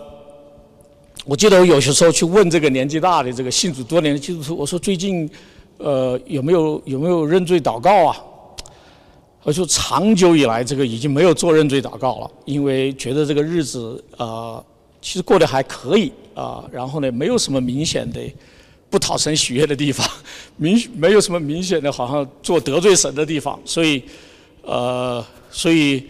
[1.29, 5.29] 我记得我有些时候去问这个年纪大的这个信主多年的基督徒，我说最近，
[5.77, 8.15] 呃，有没有有没有认罪祷告啊？
[9.43, 14.63] 我说长久以来这个已经没有做认罪祷告了，因为觉得这个日子啊，
[15.01, 18.19] 其实过得还可以啊，然后呢，没有什么明显的
[18.89, 20.07] 不讨神喜悦的地方，
[20.57, 24.03] 明没有什么明显的好像做得罪神的地方，所以，
[24.61, 26.07] 呃，所以。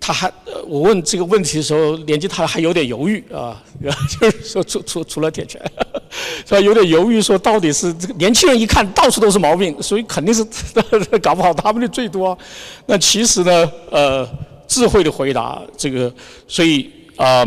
[0.00, 0.32] 他还，
[0.66, 5.60] 我问这个问题的时候，年纪大还有点犹豫啊， 就是说除除除了铁拳，
[6.46, 6.60] 是吧？
[6.60, 10.42] 有点犹豫，说到底是这个年轻人一看到处都是毛病，所以肯定是
[11.18, 12.38] 搞不好他们的最多。
[12.86, 14.26] 那其实呢，呃，
[14.68, 16.10] 智慧的回答这个，
[16.46, 17.44] 所以啊，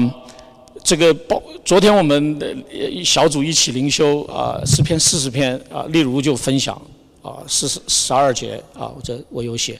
[0.83, 2.55] 这个包昨天我们的
[3.03, 6.79] 小组一起灵修啊，十篇四十篇啊，例如就分享
[7.21, 9.79] 啊，四十十二节啊，这我有写。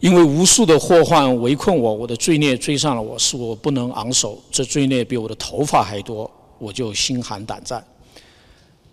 [0.00, 4.36] 因为无数的祸患围困我，我的罪孽追上了我，使我不能昂首。
[4.50, 6.28] 这罪孽比我的头发还多，
[6.58, 7.82] 我就心寒胆战。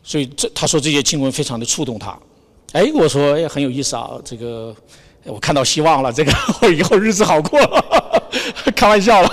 [0.03, 2.17] 所以这他说这些经文非常的触动他。
[2.73, 4.75] 哎，我说哎很有意思啊，这个
[5.23, 6.31] 我看到希望了，这个
[6.61, 7.59] 我以后日子好过。
[8.75, 9.29] 开玩笑了。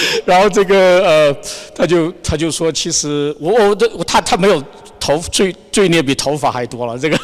[0.26, 1.36] 然后这个呃，
[1.74, 4.62] 他就他就说，其实我我这他他没有。
[5.00, 7.18] 头罪罪孽比头发还多了，这个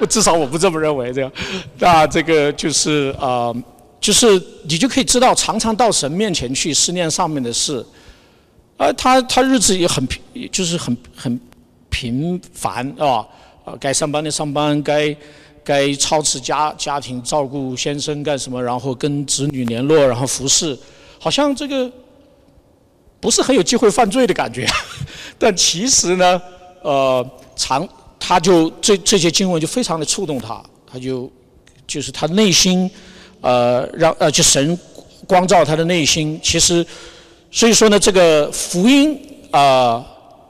[0.00, 1.12] 我至少我不这么认为。
[1.12, 1.30] 这样，
[1.78, 3.52] 那这个就是啊，
[4.00, 7.84] 就是你就可以知道，常常到神面前去思念上面的事，
[8.78, 10.20] 啊，他他日子也很平，
[10.50, 11.38] 就是很很
[11.90, 13.24] 平凡，啊，
[13.64, 15.14] 啊，该上班的上班，该
[15.62, 20.76] 该操持家家庭照顾先生干什么，然后跟子女联络，然后服侍，
[21.20, 21.92] 好像这个
[23.22, 24.68] 不是很有机会犯罪的感觉。
[25.38, 26.42] 但其实呢，
[26.82, 31.30] 呃，常他就这这些经文就非常的触动他，他就
[31.86, 32.90] 就是他内心，
[33.40, 34.78] 呃，让呃就神
[35.26, 36.38] 光照他的内心。
[36.42, 36.84] 其实，
[37.50, 39.18] 所以说呢，这个福音
[39.52, 40.04] 啊。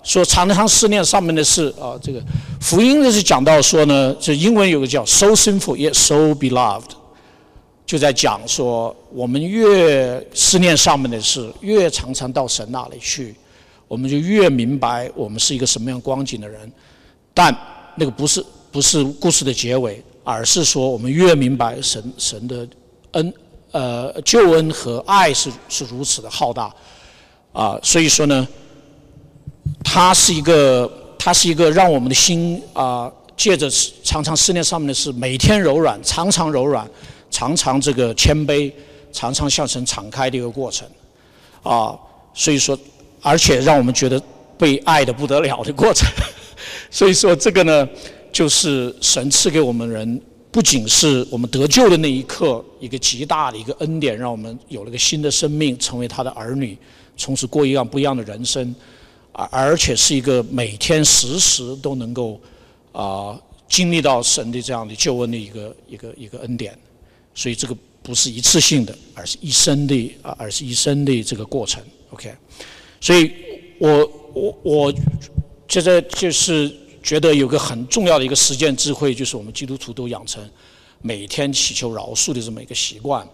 [0.05, 2.21] 说常常思念上面的事啊，这个
[2.61, 6.91] 福音呢是讲到说呢，这英文有个叫 “so sinful yet so beloved”，
[7.93, 13.35] 就在讲说我们越思念上面的事，越常常到神那里去，
[13.87, 16.73] 我们就越明白我们是一个什么样光景的人。
[17.35, 17.55] 但
[17.95, 22.67] 那个不是不是故事的结尾，而是说我们越明白神神的
[23.11, 23.35] 恩
[23.73, 26.75] 呃救恩和爱是是如此的浩大
[27.53, 28.49] 啊，所以说呢。
[29.85, 33.69] 它是一个，它是一个让我们的心啊，借着
[34.03, 36.89] 常常思念上面的事，每天柔软，常常柔软，
[37.33, 38.71] 常常这个谦卑，
[39.13, 40.87] 常常向神敞开的一个过程，
[41.65, 41.99] 啊，
[42.33, 42.79] 所以说，
[43.21, 44.23] 而且让我们觉得
[44.57, 46.09] 被爱的不得了的过程，
[46.91, 47.89] 所以说这个呢，
[48.31, 50.21] 就是神赐给我们人，
[50.53, 56.79] 不仅是我们得救的那一刻一个极大的一个恩典，让我们有了个新的生命，成为他的儿女，
[57.17, 58.73] 从此过一样不一样的人生。
[59.33, 62.39] 而而且是一个每天时时都能够
[62.93, 63.35] 啊
[63.67, 66.79] 经历到神的这样的救恩的一个一个一个恩典，
[67.35, 71.83] 所以这个不是一次性的，而是一生的啊，而是一生的这个过程。
[72.11, 72.35] OK，
[73.01, 73.33] 所以
[73.79, 74.95] 我我我
[75.67, 80.43] 觉得就是觉得有个很重要的一个实践智慧，就是我们基督徒都养成
[81.01, 83.27] 每天祈求饶恕的这么一个习惯。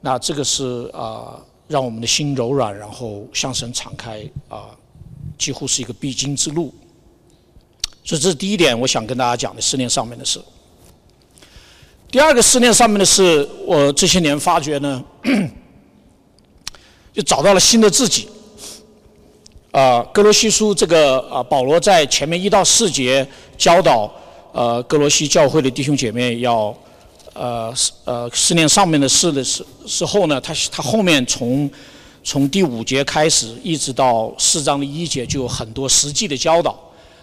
[0.00, 4.76] 那这个是啊，让我们的心柔软，然后向神敞开啊。
[5.36, 6.74] 几乎是一个必经之路，
[8.02, 10.40] 所以这是第一点，我想跟大家讲的思念上面的事。
[12.10, 15.04] 第二个思念上面的事，我这些年发觉呢，
[17.12, 18.28] 就找到了新的自己。
[19.72, 23.26] 啊，格罗西书这个啊，保罗在前面一到四节
[23.58, 24.10] 教导
[24.52, 26.74] 呃格罗西教会的弟兄姐妹要
[27.34, 27.72] 呃
[28.04, 31.70] 呃思念上面的事的时时候呢，他他后面从。
[32.24, 36.78] 从第五节开始，一直到四章的一节，就有很多实际的教导。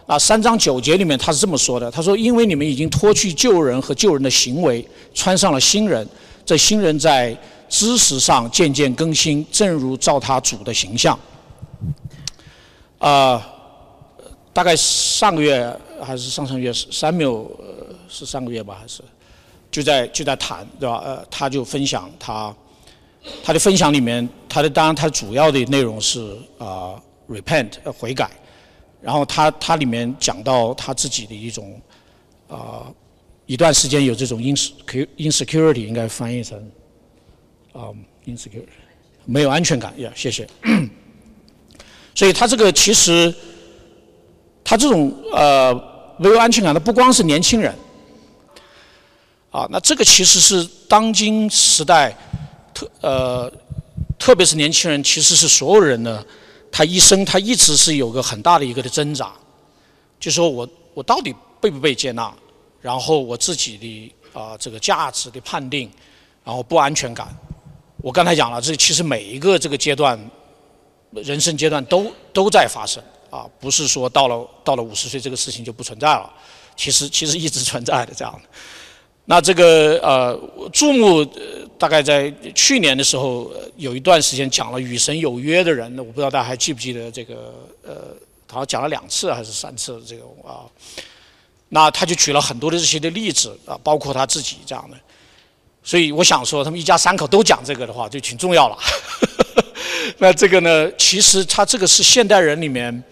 [0.05, 6.07] 啊三章九节里面，他是这么说的：“他说，因为你们已经脱去旧人和旧人的行为，穿上了新人。
[6.45, 7.35] 这新人在
[7.67, 11.17] 知识上渐渐更新，正如照他主的形象。”
[12.99, 13.45] 啊，
[14.53, 19.01] 大概上个月还是上上月三缪呃是上个月吧，还是
[19.71, 21.01] 就在就在谈对吧？
[21.03, 22.55] 呃，他就分享他。
[23.43, 26.93] 他的分享里面，他的当然他主要的内容是啊
[27.27, 28.29] ，repent 悔改，
[29.05, 31.79] 然后他他里面讲到他自己的一种
[32.47, 32.91] 啊，
[33.45, 36.57] 一段时间有这种 insecurity 应该翻译成
[37.71, 37.93] 啊
[38.25, 38.65] insecurity
[39.25, 40.47] 没有安全感呀，谢谢。
[42.15, 43.31] 所以他这个其实
[44.63, 45.71] 他这种呃
[46.17, 47.71] 没有安全感的不光是年轻人
[49.51, 52.17] 啊，那这个其实是当今时代。
[52.73, 53.49] 特呃，
[54.19, 56.25] 特别是年轻人，其实是所有人的，
[56.75, 59.31] 他一生他一直是有个很大的一个的挣扎，
[60.19, 62.35] 就说我我到底被不被接纳，
[62.81, 65.89] 然后我自己的啊这个价值的判定，
[66.43, 67.33] 然后不安全感。
[67.99, 70.19] 我刚才讲了，这其实每一个这个阶段，
[71.13, 76.29] 人生阶段都都在发生啊，不是说到了到了五十岁这个事情就不存在了，
[76.75, 78.49] 其实其实一直存在的这样的。
[79.27, 80.39] 那这个呃，
[80.71, 81.25] 注目
[81.79, 88.15] 大概在去年的时候，有一段时间讲了与神有约的人，我不知道大家还记不记得这个呃，
[88.47, 90.69] 好像讲了两次还是三次这个啊。
[91.69, 94.97] 那他就举了很多的这些的例子啊，包括他自己这样的。
[95.83, 98.77] 所以我想说，他们一家三口都讲这个的话，就挺重要了。
[100.19, 103.03] 那这个呢，其实他这个是现代人里面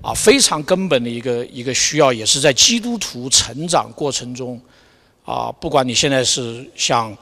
[0.00, 4.60] 啊非常根本的一个一个需要，也是在基督徒成长过程中。
[5.26, 7.14] 啊，不管你现在是像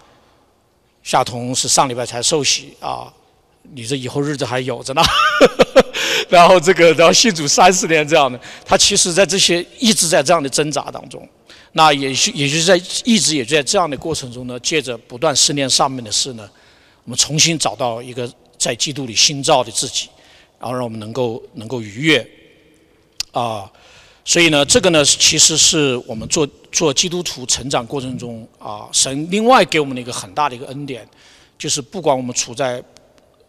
[1.02, 3.12] 夏彤是上礼拜才受洗啊，
[3.72, 5.02] 你这以后日子还有着呢。
[6.28, 11.26] 然后这个然后信主三十年这样的，他其实在这些一直在这样的挣扎当中。
[11.72, 16.48] 那也许也就是在一直也就在这样的过程中呢，借着不断思念上面的事呢，
[17.04, 20.08] 我们重新找到一个在基督里新造的自己，
[20.60, 22.30] 然后让我们能够能够愉悦
[23.32, 23.70] 啊。
[24.24, 31.06] 所以呢，这个呢，其实是我们做做基督徒成长过程中啊，神另外给我们的一个很大的一个恩典，
[31.58, 32.82] 就是不管我们处在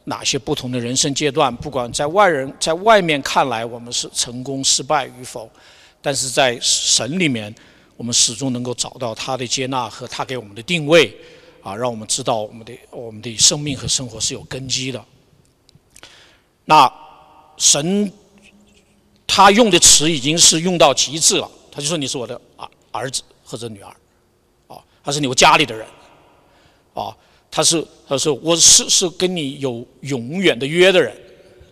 [0.03, 5.49] 哪些不同的人生阶段，不管在外人在外面看来我们是成功失败与否，
[6.01, 7.55] 但是在神里面，
[7.95, 11.15] 我们始终能够找到他的接纳和他给我们的定位，
[11.63, 15.03] 啊，让我们知道我们的我们的生命和生活是有根基的。
[16.65, 16.91] 那
[17.57, 18.11] 神
[19.27, 23.95] 他用的词已经是用到极致了，他就说你是我的儿儿子或者女儿，
[24.67, 25.85] 啊，他是你我家里的人，
[26.93, 27.15] 啊，
[27.49, 31.15] 他是他说我是是跟你有永远的约的人，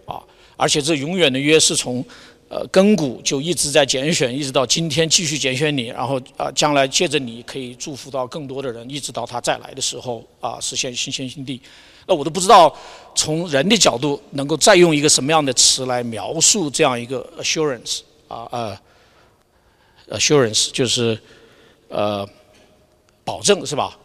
[0.06, 0.22] 啊，
[0.56, 2.06] 而且这永远的约是从。
[2.50, 11.60] 呃，根骨就一直在拣选，一直到今天继续拣选你，然后啊，将来借着你可以祝福到更多的人，一直到他再来的时候啊，实现新天新地。
[12.08, 12.76] 那我都不知道
[13.16, 18.78] 从人的角度能够再用一个什么样的词来描述这样一个 assurance 啊呃
[20.10, 21.18] assurance 就是
[21.90, 22.28] 呃
[23.24, 23.98] 保证是吧？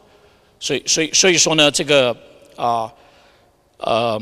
[0.60, 2.16] 所以所以所以说呢，这个
[2.56, 2.92] 啊
[3.78, 4.20] 呃，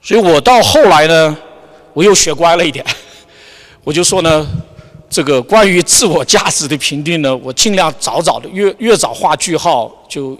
[0.00, 1.36] 所以我到后来呢。
[1.94, 2.82] 我又学乖了一点，
[3.84, 4.48] 我就说呢，
[5.10, 10.34] 这个关于自我价值的评定呢，我尽量早早的越越早画句号，就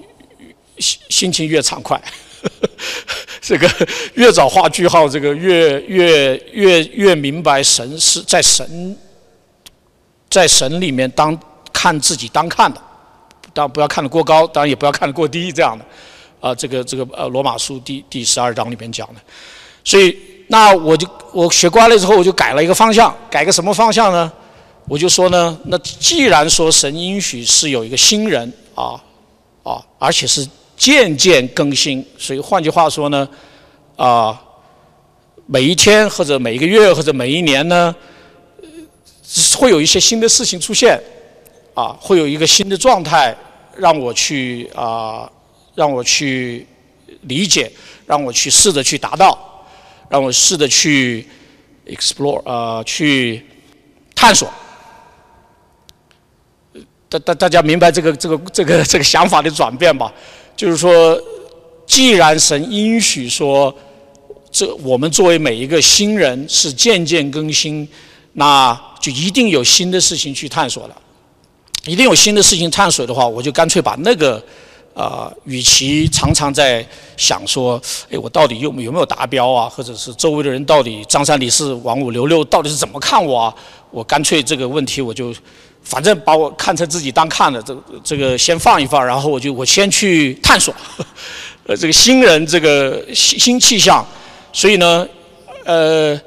[0.83, 2.03] 心心情越畅快。
[3.41, 3.71] 这个
[4.15, 8.97] 越早画句号，这个越越越越明白神是在神
[10.29, 11.39] 在神里面当
[11.73, 12.83] 看自己当看的，
[13.55, 15.85] 当不要看得过高，当然也不要看得过低，这样的
[16.41, 19.21] 啊，这个这个呃罗马书第第十二章里面讲的，
[19.85, 20.19] 所以。
[20.49, 24.31] 那我就我学乖了之后，我就改了一个方向，改个什么方向呢？
[24.87, 29.01] 我就说呢，那既然说神应许是有一个新人啊
[29.63, 30.47] 啊，而且是
[30.77, 33.29] 渐渐更新，所以换句话说呢，
[33.97, 34.41] 啊，
[35.47, 37.95] 每一天或者每一个月或者每一年呢，
[39.57, 41.01] 会有一些新的事情出现，
[41.75, 43.37] 啊，会有一个新的状态
[43.77, 45.31] 让我去啊，
[45.75, 46.67] 让我去
[47.23, 47.71] 理解，
[48.07, 49.49] 让我去试着去达到。
[50.09, 51.27] 让我试着去
[51.87, 53.43] explore，啊，去
[54.15, 54.47] 探索。
[57.09, 60.13] 大大大家明白这个这个这个这个想法的转变吧？
[60.63, 61.21] 就是说，
[61.85, 63.75] 既然神应许说，
[64.53, 67.89] 这我们作为每一个新人是渐渐更新，
[68.35, 70.97] 那就一定有新的事情去探索了。
[71.85, 74.41] 一定有新的事情探索的话，我就干脆把那个。
[74.95, 76.87] 啊，与其常常在
[77.17, 79.67] 想说，哎，我到底有有没有达标啊？
[79.67, 83.45] 或者是周围的人到底张三李四王五刘六到底是怎么看我？
[83.45, 83.55] 啊？
[83.91, 85.35] 我干脆这个问题我就，
[85.83, 90.75] 反正把我看成自己当看的，这这个先放一放，然后我就我先去探索，
[91.67, 94.07] 呃，这个新人这个新新气象，
[94.53, 95.07] 所以呢，
[95.65, 96.21] 呃。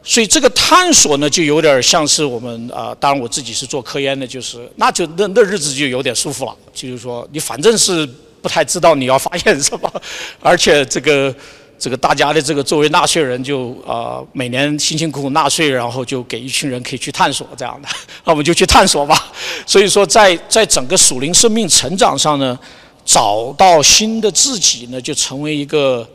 [0.00, 6.56] 所以这个探索呢，就有点像是我们啊，当然我自己是做科研的，就是那就那那日子就有点舒服了。
[6.72, 8.08] 就是说，你反正是
[8.40, 9.92] 不太知道你要发现什么，
[10.40, 11.34] 而且这个
[11.78, 17.88] 这个大家的这个作为纳税人，就啊每年辛辛苦苦纳税，然后就给一群人可以去探索这样的，
[18.24, 19.32] 那我们就去探索吧。
[19.66, 22.58] 所以说，在在整个属灵生命成长上呢，
[23.04, 26.08] 找到新的自己呢，就成为一个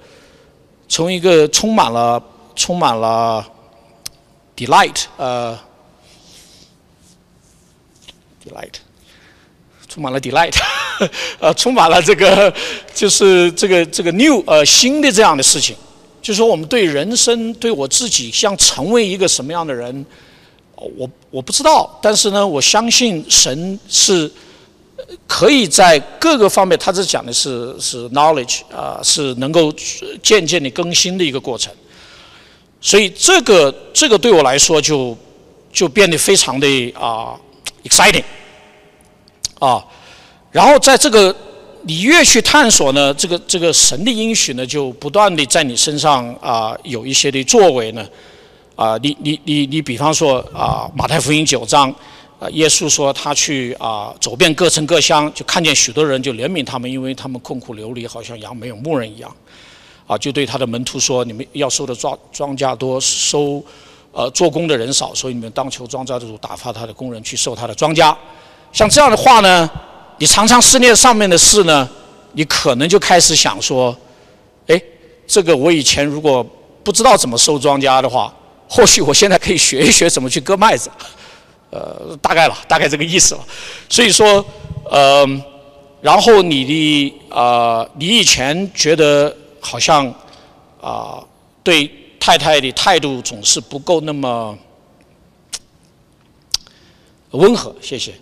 [0.89, 2.21] 成为一个充满了
[2.55, 3.47] 充满了。
[4.55, 5.59] delight，呃
[8.45, 8.75] ，delight，
[9.93, 10.55] 充满了 delight，
[11.39, 12.51] 呃，充满了这个，
[12.95, 15.75] 就是这个这个 new，呃，新的这样的事情，
[16.19, 20.03] 就是说我们对人生，对我自己，想成为一个什么样的人，
[20.75, 24.31] 我我不知道，但是呢，我相信神是
[25.27, 29.71] 可以在各个方面，他这讲的是是 knowledge，啊，是能够
[30.23, 31.71] 渐渐的更新的一个过程。
[32.81, 35.15] 所以这个这个对我来说就
[35.71, 36.67] 就变得非常的
[36.99, 37.39] 啊
[37.83, 38.23] exciting
[39.65, 39.81] 啊，
[40.51, 41.33] 然后在这个
[41.83, 48.05] 你越去探索呢，这个这个神的应许呢，就不断的在你身上啊有一些的作为呢
[48.75, 51.89] 啊，你你你你比方说啊马太福音九章
[52.39, 59.33] 啊，耶稣说他去啊走遍各城各乡，就看见许多人就怜悯他们，因为他们困苦流离，好像羊没有牧人一样。
[60.05, 63.63] 啊，就对他的门徒说：“你们要收的庄庄稼多，收
[64.11, 68.13] 呃做工的人少，所以你们当求庄稼主打发他的工人去收他的庄稼。”
[68.73, 69.69] 像这样的话呢，
[70.17, 71.87] 你常常思念上面的事呢，
[72.33, 73.95] 你可能就开始想说
[74.67, 74.81] ：“哎，
[75.25, 76.45] 这个我以前如果
[76.83, 78.33] 不知道怎么收庄稼的话，
[78.67, 80.91] 或许我现在可以学一学怎么去割麦子。”
[81.71, 83.41] 呃，大概了，大概这个意思了。
[83.87, 84.43] 所以说，
[84.89, 85.25] 呃，
[86.01, 89.33] 然后你的啊，你以前觉得。
[89.65, 90.13] 好像
[90.81, 91.23] 啊，
[91.63, 94.53] 对太太的态度总是不够那么
[97.31, 98.13] 温和，谢谢。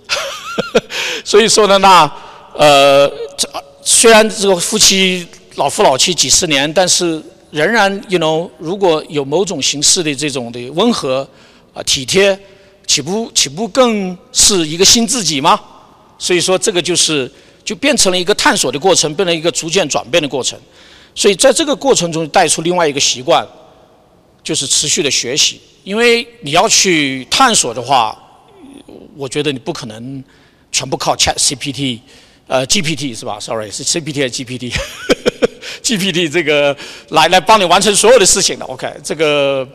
[1.24, 2.12] 所以说呢，那
[2.56, 3.08] 呃，
[3.38, 3.48] 这
[3.82, 11.28] 虽然这个夫妻老夫老妻几十年，但是仍然，you know，如果有某种形式的这种的温和
[11.74, 12.38] 啊体贴
[12.86, 15.60] 岂不岂不更是一个新自己吗？
[16.18, 17.30] 所以说，这个就是
[17.64, 20.60] 就变成了一个探索的过程，变成一个逐渐转变的过程。
[21.16, 23.46] 所以在这个过程中带出另外一个习惯，
[24.44, 25.60] 就是持续的学习。
[25.84, 28.16] 因为你要去探索的话，
[29.18, 30.24] 我觉得你不可能
[30.72, 32.00] 全部靠 Chat GPT，
[32.48, 36.76] 呃 GPT 是吧？Sorry，是 CPT 还是 GPT？GPT 这个
[37.10, 38.66] 来来帮你完成所有的事情的。
[38.66, 39.68] OK，这个。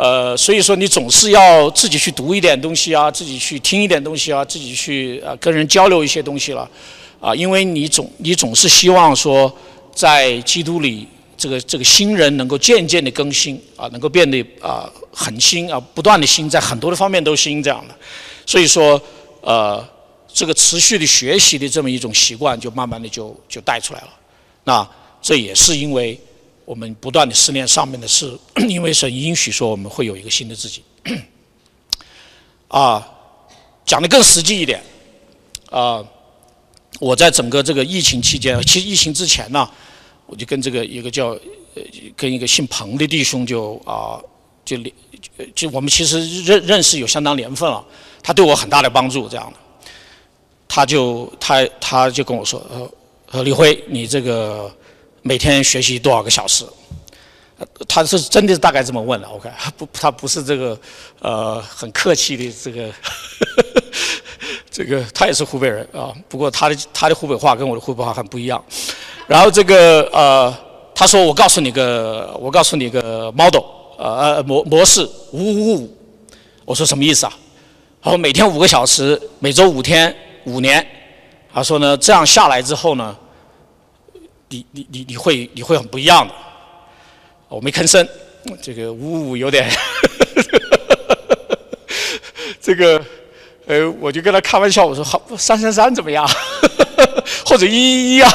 [0.00, 6.70] 呃，所以说你总是要自己去读一点东西啊，自己去听一点东西啊，自己去呃跟人交流一些东西了，
[7.20, 9.52] 啊，因为你总你总是希望说，
[9.92, 17.94] 在基督里这个这个新人能够渐渐的更新啊，能够变得啊很新啊，不断的新，在很多的方面都新这样的，
[18.46, 19.02] 所以说
[19.40, 19.84] 呃
[20.38, 24.10] 这个持续的学习的这么一种习惯，就慢慢的就就带出来了，
[24.62, 24.88] 那
[25.20, 26.18] 这也是因为。
[26.68, 30.82] 我们不断的思念上面的事， 因为神允许说我们会有一个新的自己。
[32.68, 33.08] 啊，
[33.86, 34.78] 讲的更实际一点，
[35.70, 36.04] 啊，
[37.00, 39.66] 我在整个这个疫情期间，其实疫情之前呢，
[40.26, 41.34] 我就跟这个一个叫，
[42.14, 44.20] 跟一个姓彭的弟兄就啊，
[44.62, 44.94] 就连
[45.54, 47.82] 就我们其实认认识有相当年份了，
[48.22, 49.58] 他对我很大的帮助，这样的，
[50.68, 52.90] 他就他他就跟我说，呃，
[53.32, 54.70] 呃，李辉，你这个。
[55.20, 56.64] 每天学习多少个小时？
[57.86, 59.50] 他是真的大概这么问的，OK？
[59.76, 60.78] 不，他不是这个，
[61.20, 62.90] 呃，很客气的这个，
[64.70, 66.14] 这个他也是湖北人啊。
[66.28, 68.64] 不过他的他的湖北话跟我的湖北话很不一样。
[69.26, 70.56] 然后这个呃，
[70.94, 73.64] 他说我告诉你个，我告诉你个 model，
[73.98, 75.02] 呃模模式
[75.32, 75.98] 五五五。
[76.64, 77.32] 我说什么意思啊？
[78.00, 80.14] 他说每天五个小时，每周五天，
[80.48, 80.84] 五年。
[81.52, 83.16] 他说呢，这样下来之后呢？
[84.50, 86.32] 你你你你会你会很不一样的，
[87.48, 88.08] 我没吭声，
[88.62, 89.68] 这个五五五有点，
[92.58, 93.04] 这个
[93.66, 96.26] 呃，我就跟他开玩笑，我说好三三三怎么样，
[97.44, 98.30] 或者一一一啊，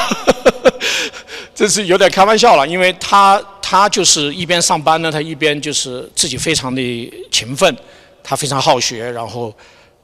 [1.52, 7.76] 这是有点开玩笑了，因为他他就是一边上班呢，他一边就是自己非常的勤奋，
[8.22, 9.52] 他非常好学，然后。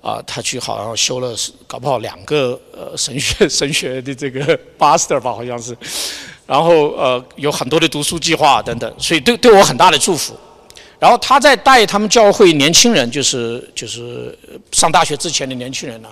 [0.00, 1.34] 啊，他去好像修了，
[1.66, 5.76] 搞不好两个呃神学 神学的这个 master 吧，好像是，
[6.46, 10.34] 然后呃有很多的读书计划等等，所以对对我很大的祝福。
[10.98, 14.38] 然后他在带他们教会年轻人，就是就是
[14.72, 16.08] 上大学之前的年轻人呢，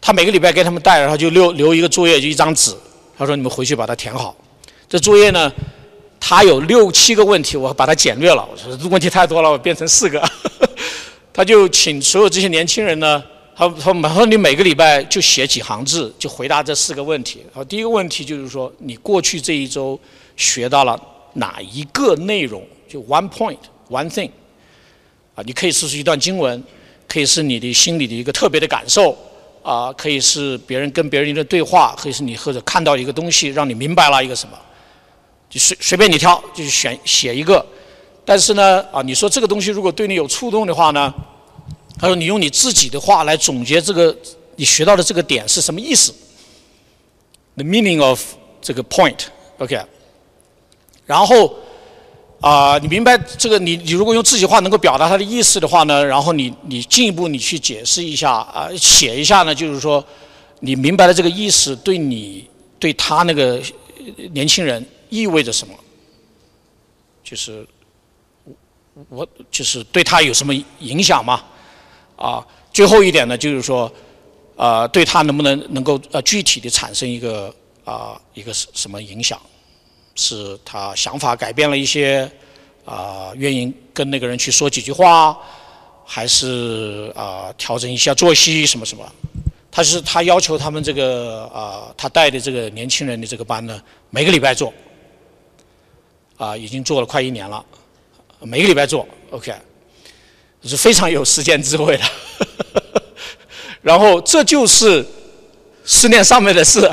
[0.00, 2.74] 他每个礼拜给他们带，然后就留留一个作业，就一张纸，
[3.16, 4.36] 他说你们回去把它填好。
[4.88, 5.50] 这作业呢，
[6.20, 10.22] 他有六七个问题，我把它简略了，我说问题太多了，我变成四个。
[11.36, 13.20] 他就请所有这些年轻人呢，
[13.56, 17.42] 他他他说你每个礼拜就写几行字，就回答这四个问题。
[17.52, 19.98] 好，第一个问题就是说，你过去这一周
[20.36, 20.96] 学到了
[21.32, 22.64] 哪一个内容？
[22.88, 23.58] 就 one point
[23.90, 24.30] one thing。
[25.34, 26.62] 啊，你可以说是一段经文，
[27.08, 29.18] 可以是你的心里的一个特别的感受，
[29.64, 34.56] 啊，可以是别人跟别人的对话，可以是你或者看到一个东西让你明白了一个什么，
[35.50, 37.66] 就随随便你挑，就是选写一个。
[38.26, 41.12] 但是呢，啊，你说这个东西如果对你有触动的话呢，
[41.98, 44.16] 他说你用你自己的话来总结这个
[44.56, 46.14] 你学到的这个点是什么意思
[47.56, 48.20] ？The meaning of
[48.62, 49.78] 这个 point，OK。
[51.04, 51.54] 然后
[52.40, 60.02] 啊，你明白这个你你如果用自己话能够表达它的意思的话呢，然后你你进一步你去解释一下啊，写一下呢，就是说
[60.60, 62.48] 你明白了这个意思对你
[62.78, 63.60] 对他那个
[64.32, 65.74] 年轻人意味着什么，
[67.22, 67.66] 就是。
[69.08, 71.42] 我就是对他有什么影响吗？
[72.16, 73.92] 啊，最后一点呢，就是说，
[74.56, 77.52] 呃，对他能不能能够呃具体的产生一个
[77.84, 79.40] 啊一个什么影响？
[80.14, 82.30] 是他想法改变了一些，
[82.84, 85.36] 啊，愿意跟那个人去说几句话，
[86.04, 89.04] 还是啊调整一下作息什么什么？
[89.72, 94.72] 他是他要求他们这个啊他带的这个年轻人的这个班呢，每个礼拜做，
[96.36, 97.64] 啊，已经做了快一年了。
[98.40, 99.52] 每个礼拜做，OK，
[100.64, 102.04] 是非常有时间智慧的。
[103.82, 105.04] 然后这就是
[105.84, 106.90] 思念上面的事，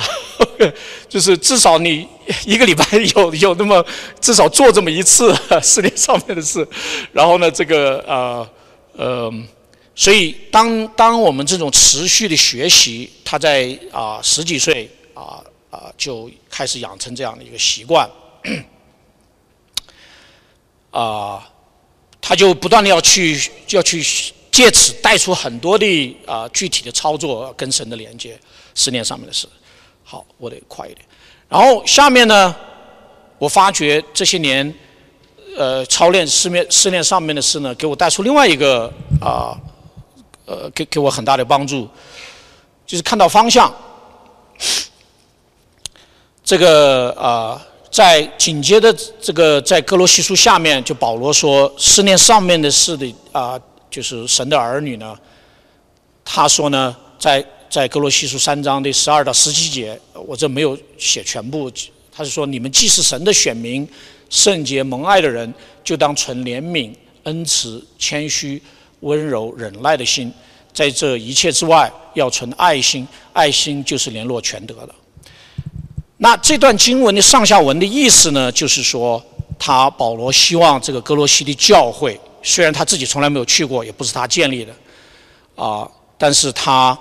[1.08, 2.06] 就是至少你
[2.46, 2.86] 一个礼拜
[3.16, 3.86] 有 有那么
[4.20, 6.68] 至少做这么一次思念上面的事。
[7.14, 8.50] 然后呢，这个呃
[8.98, 9.34] 呃，
[9.96, 15.40] 所以当当我们这种持续的学习，他在啊十几岁啊
[15.70, 18.10] 啊就开始养成这样的一个习惯。
[20.92, 21.50] 啊，
[22.22, 24.04] 他就不断的要去，要去
[24.52, 28.40] 借此带出很多的啊具体的操作跟神的连接，
[28.76, 29.48] 思念上面的事。
[30.04, 31.06] 好，我得快一点。
[31.48, 32.56] 然后下面呢，
[33.38, 34.74] 我发觉这些年，
[35.58, 39.58] 呃，操练思念思念上面的事呢，给我带出另外一个啊
[40.46, 41.88] 呃给给我很大的帮助，
[42.86, 43.74] 就是看到方向。
[46.44, 47.62] 这个啊，
[47.92, 55.14] 在紧接着这个在哥罗西书下面，就保罗说思念上面的事的啊，就是神的儿女呢。
[56.24, 61.70] 他说呢，在在哥罗西书三章的十二到十七节，我这没有写全部。
[62.14, 63.86] 他是说，你们既是神的选民，
[64.30, 68.62] 圣洁蒙爱的人，就当存怜悯、恩慈、谦虚、
[69.02, 70.32] 温柔、忍耐的心，
[70.74, 73.06] 在这一切之外，要存爱心。
[73.34, 74.96] 爱心就是联络全德的。
[76.24, 79.20] 那这段经文的上下文的意思呢，就是说，
[79.58, 84.72] 他保罗希望这个哥罗西的教会，虽然他自己从来没有去过，也不是他建立的，
[85.56, 86.96] 啊，但是他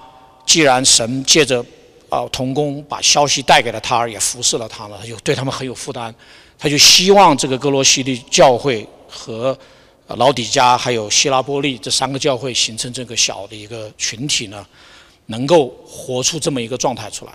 [0.47, 1.63] 既然神借着
[2.09, 6.15] 啊童工把消息带给了他，也服侍了他了，他就对他们很有负担，
[6.59, 9.57] 他就希望这个哥罗西的教会和
[10.07, 14.67] 老底加还有希拉波利这三个教会形成这个小的一个群体呢，
[15.27, 17.33] 能够活出这么一个状态出来。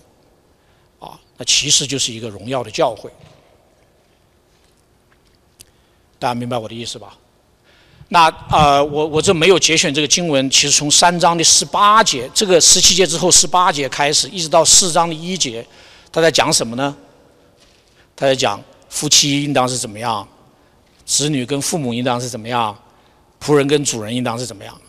[1.38, 3.12] 那其实就是一个荣耀的教会，
[6.18, 7.16] 大家明白我的意思吧？
[8.08, 15.66] 那呃，我我这没有节选这个经文，其实从三章的十八节，这个十七节之后十八节开始，一直到四章的一节，
[16.12, 16.96] 他在讲什么呢？
[18.16, 20.26] 他在讲夫妻应当是怎么样，
[21.04, 22.78] 子女跟父母应当是怎么样，
[23.44, 24.80] 仆人跟主人应当是怎么样。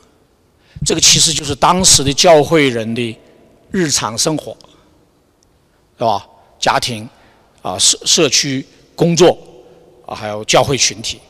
[0.84, 3.18] 这个其实就是当时的教会人的
[3.70, 4.54] 日常生活，
[5.98, 6.28] 是吧？
[6.66, 7.08] 家庭，
[7.62, 9.38] 啊社社区工作，
[10.04, 11.20] 啊还有教会群体，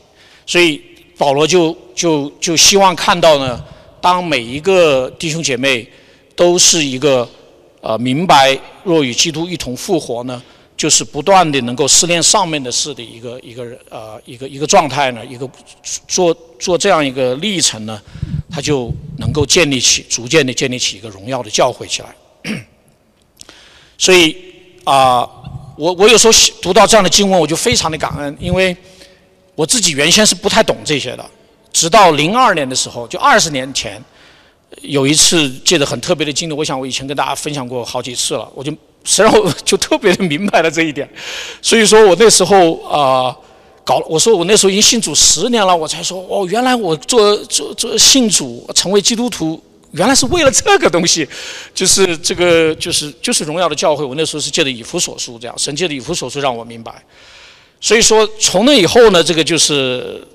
[0.47, 0.81] 所以
[1.15, 3.63] 保罗就就就希望看到呢，
[4.01, 5.87] 当每一个弟兄姐妹
[6.35, 7.29] 都是一个
[7.81, 10.41] 呃明白若与基督一同复活呢，
[10.75, 15.47] 就是不断的能够思念上面的事的一个一个呃一个一个状态呢，一个
[16.07, 18.01] 做做这样一个历程呢，
[18.49, 22.15] 他就能够建立起逐渐的建立起一个荣耀的教会起来，
[23.99, 24.46] 所以。
[24.87, 25.27] 啊，
[25.75, 28.73] 我我有时候读到这样的经文，我就非常的感恩，因为
[29.53, 31.25] 我自己原先是不太懂这些的，
[31.73, 34.01] 直到零二年的时候，就二十年前，
[34.83, 38.71] 有一次借着很特别的经历，我想我以前跟大家分享过好几次了，我就
[39.03, 39.33] 实际上
[39.65, 41.05] 就特别的明白了这一点，
[41.61, 43.35] 所以说我那时候啊，
[43.83, 49.61] 搞我说我那时候已经信主十年了，我才说哦，原来我做做做信主成为基督徒。
[49.97, 51.27] 原来是为了这个东西，
[51.73, 54.05] 就是这个，就是就是荣耀的教会。
[54.05, 57.03] 我那时候是借的以弗所书这样，神借的以弗所书让我明白。
[57.81, 60.25] 所以说，从那以后呢，这个就是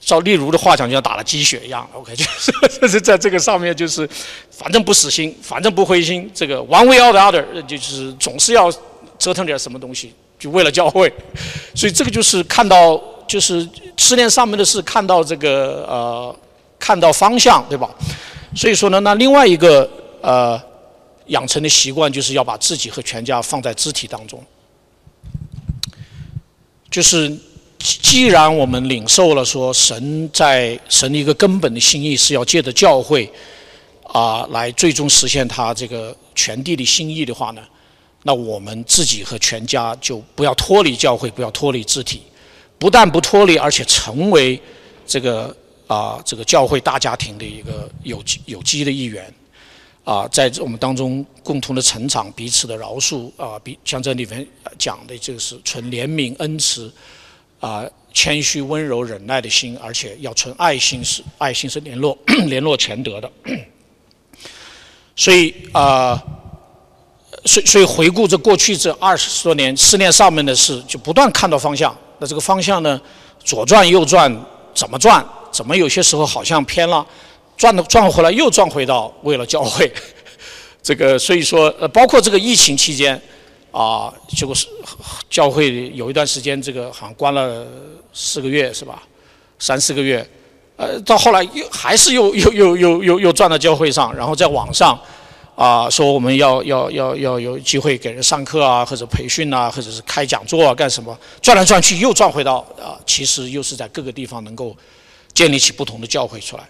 [0.00, 1.88] 照例如的话讲，就像打了鸡血一样。
[1.92, 4.08] OK，就是就是在这个上面，就是
[4.50, 6.30] 反正不死心，反正不灰心。
[6.34, 8.72] 这个 one way or the other，就是总是要
[9.18, 11.12] 折腾点什么东西，就为了教会。
[11.74, 16.34] 所以这个就是看到，就是思念上面的事，看到这个呃，
[16.78, 17.90] 看到方向，对吧？
[18.54, 19.88] 所以说呢，那另外一个
[20.20, 20.60] 呃
[21.26, 24.42] 养成的习惯，就是要把自己和全家放在肢体当中。
[26.90, 27.34] 就是
[27.78, 33.32] 既然我们领受了说神在神的一个根本的心意是要借着教会
[34.02, 37.62] 啊来最终实现他这个全地的心意的话呢，
[38.24, 42.20] 那我们自己和全家就不要脱离教会，不要脱离肢体，
[42.78, 44.60] 不但不脱离，而且成为
[45.06, 45.56] 这个。
[45.92, 49.30] 啊，这个教会大家庭的一个有机有机的一员，
[50.04, 54.46] 啊，在我们当中共同的成长，彼此的饶恕啊，比像这里面
[54.78, 56.90] 讲的，就是存怜悯、恩慈，
[57.60, 57.84] 啊，
[58.14, 62.16] 谦虚、温柔、忍耐的心，而且要存爱心，是爱心是联络
[62.48, 63.30] 联络全德的。
[65.14, 66.18] 所以啊，
[67.44, 71.94] 所以所以回顾这过去这二十多年思念上面的事，就不断看到方向。
[72.18, 72.98] 那这个方向呢，
[73.44, 74.32] 左转右转，
[74.74, 75.24] 怎么转？
[75.50, 77.06] 怎么有些时候好像偏了，
[77.58, 79.92] 转的转回来又转回到为了教会，
[80.82, 83.20] 这个所以说呃包括这个疫情期间，
[83.70, 84.66] 啊结果是
[85.28, 87.66] 教会有一段时间这个好像关了
[88.14, 89.02] 四个月是吧，
[89.58, 90.26] 三四个月，
[90.76, 94.98] 呃到后来又还是又又又又又又转到教会上，然后在网上
[95.54, 104.76] 啊说我们要要要要有机会给人上课啊或者培训啊或者是开讲座啊干什么，转来转去又转回到啊其实又是在各个地方能够。
[105.34, 106.64] 建立起不同的教会出来，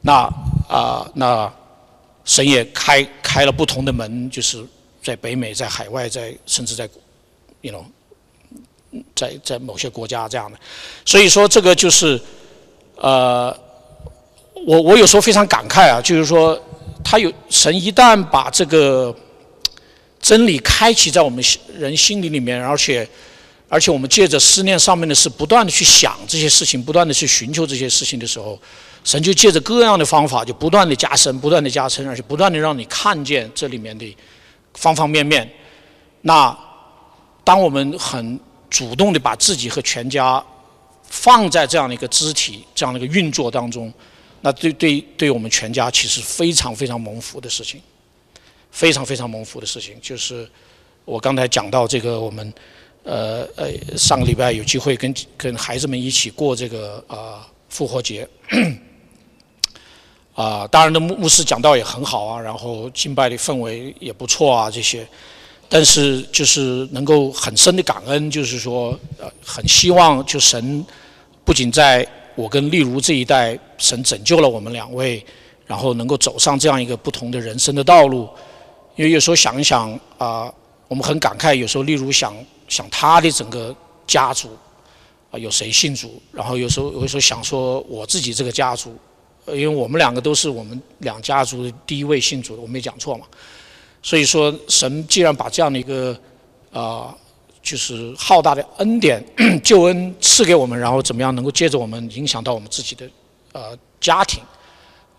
[0.00, 0.22] 那
[0.70, 1.52] 啊，那
[2.24, 4.64] 神也开开了不同的门，就是
[5.02, 6.88] 在北美、在海外、在甚至在
[7.60, 7.84] ，you know，
[9.14, 10.58] 在在某些国家这样的。
[11.04, 12.18] 所以说，这个就是
[12.96, 13.54] 呃，
[14.66, 16.58] 我我有时候非常感慨啊，就是说，
[17.08, 19.14] 他有神一旦把这个
[20.20, 21.42] 真理开启在我们
[21.78, 23.08] 人心里里面，而且
[23.68, 28.58] 而且我们借着思念上面的事，不断的去想这些事情，不断的去寻求这些事情的时候，
[29.04, 34.16] 神就借着各样的方法，就不断的加深，不断的加深，而且不断的让你看见这里面的
[34.74, 35.48] 方方面面。
[36.22, 36.58] 那
[37.44, 40.44] 当我们很主动的把自己和全家
[41.04, 43.94] 放在这样的一个肢体、这样的一个运作当中，
[44.46, 47.80] 那对对对我们全家其实非常非常蒙福的事情，
[48.70, 50.48] 非常非常蒙福的事情，就是
[51.04, 52.54] 我刚才讲到这个我们。
[53.02, 58.28] 呃呃，上个礼拜有机会跟跟孩子们一起过这个啊复活节，
[60.34, 65.06] 啊，当然的牧牧师讲道也很好啊，然后敬拜的氛围也不错啊这些，
[65.68, 70.84] 但是就是能够很深的感恩，就是说呃很希望就神
[71.44, 72.04] 不仅在
[72.36, 75.24] 我跟例如这一代，神拯救了我们两位，
[75.66, 78.28] 然后能够走上这样一个不同的人生的道路，
[78.94, 80.48] 因为有时候想一想啊，
[80.86, 82.32] 我们很感慨，有时候例如想。
[82.68, 83.72] 想他的整个
[84.08, 84.48] 家族
[85.30, 86.20] 啊，有谁信主？
[86.32, 88.92] 然后有时候有时候想说我自己这个家族，
[89.46, 93.24] 因为我们两个都是我们两家族的第一位信主的，我没讲错嘛。
[94.02, 96.18] 所以说，神既然把这样的一个
[96.72, 97.14] 啊，
[97.66, 99.20] 就是浩大的恩典
[99.60, 103.10] 救恩赐给我们，然后怎么样能够借着我们影响到我们自己的
[103.50, 104.40] 呃家庭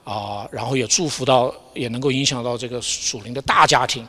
[0.05, 4.07] 啊，然后也祝福到，也能够影响到这个属灵的大家庭。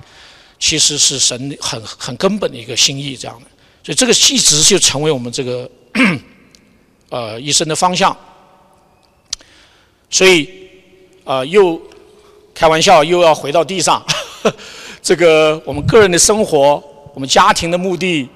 [0.60, 3.46] 其实是神很很根本的一个心意，这样的，
[3.82, 5.68] 所以这个一直就成为我们这个
[7.10, 8.16] 呃一生的方向。
[10.10, 10.48] 所以
[11.24, 11.80] 啊，又
[12.54, 14.04] 开玩笑，又要回到地上，
[15.02, 16.82] 这个我们个人的生活，
[17.18, 18.28] 我们家庭的目的，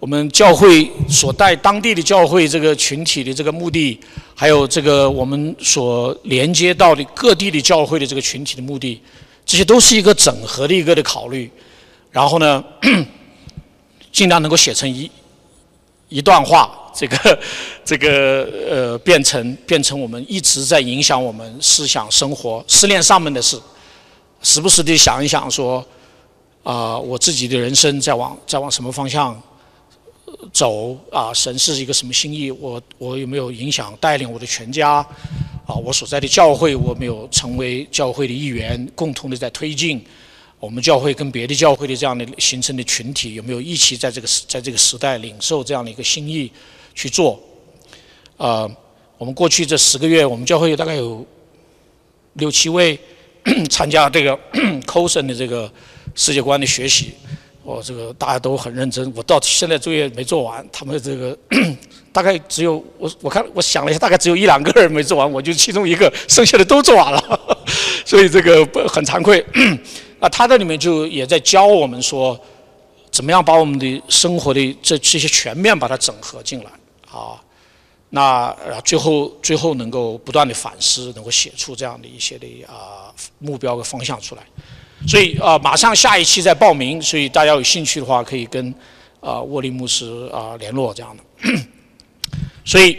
[0.00, 3.96] 我们教会所带当地的教会这个群体的这个目的，
[4.34, 9.00] 还有这个我们所连接到的各地的教会的这个群体的目的。
[9.46, 11.48] 这些都是一个整合的一个的考虑，
[12.10, 12.64] 然后呢，
[14.10, 15.08] 尽量能够写成一
[16.08, 17.38] 一段话，这个
[17.86, 23.56] 这个呃，变成变成我们一直在影响我们思想生活、思念上面的事，
[24.42, 25.86] 时不时地想一想说，
[26.64, 29.40] 啊，我自己的人生在往在往什么方向
[30.52, 31.32] 走啊？
[31.32, 32.50] 神是一个什么心意？
[32.50, 35.06] 我我有没有影响带领我的全家？
[35.66, 40.04] 啊，我所在的教会，我没有成为教会的一员，共同的在推进
[40.58, 46.50] 我们教会跟别的教会的这样的形成的群体，有没有一起在这个在这个时代领受这样的一个心意
[46.94, 47.38] 去做？
[48.38, 48.68] 啊，
[49.18, 51.24] 我们过去这十个月，我们教会大概有
[52.34, 52.98] 六七位
[53.70, 54.38] 参加这个
[54.86, 55.70] COSN 的这个
[56.14, 57.14] 世界观的学习。
[57.62, 61.36] 我这个大家都很认真，我到现在作业没做完，他们这个
[62.12, 67.58] 大概只有我我看我想了一下，大概只有一两个人没做完，我就其中一个，剩下的都做完了，
[68.04, 69.42] 所以这个很惭愧。
[70.20, 72.38] 啊，他在里面就也在教我们说，
[73.10, 76.70] 怎么样把我们的生活的这这些全面把它整合进来
[77.10, 77.40] 啊，
[78.10, 78.54] 那
[78.84, 83.08] 最后最后能够不断的反思，能够写出这样的一些的啊
[83.38, 84.42] 目标和方向出来。
[85.06, 88.74] 所以啊，马上下一期再报名，所以大家有兴趣的话，可以跟
[89.20, 91.22] 啊沃利牧师啊联络这样的。
[92.64, 92.96] 所以，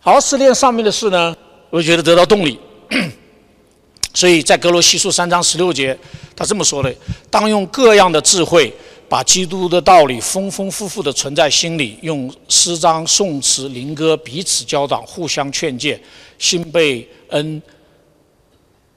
[0.00, 1.36] 好，试炼上面的事呢，
[1.68, 2.58] 我觉得得到动力。
[4.14, 5.96] 所以在格罗西书三章十六节，
[6.34, 6.94] 他这么说的：
[7.30, 8.72] 当用各样的智慧，
[9.10, 16.00] 把基督的道理丰丰富富的存在心里，用诗章、颂词、灵歌彼此教导，互相劝诫，
[16.38, 17.60] 心被恩。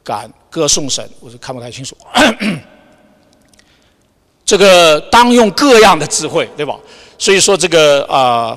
[0.05, 1.97] 敢歌颂神，我是看不太清楚。
[4.45, 6.77] 这个当用各样的智慧，对吧？
[7.17, 8.55] 所以说这个啊，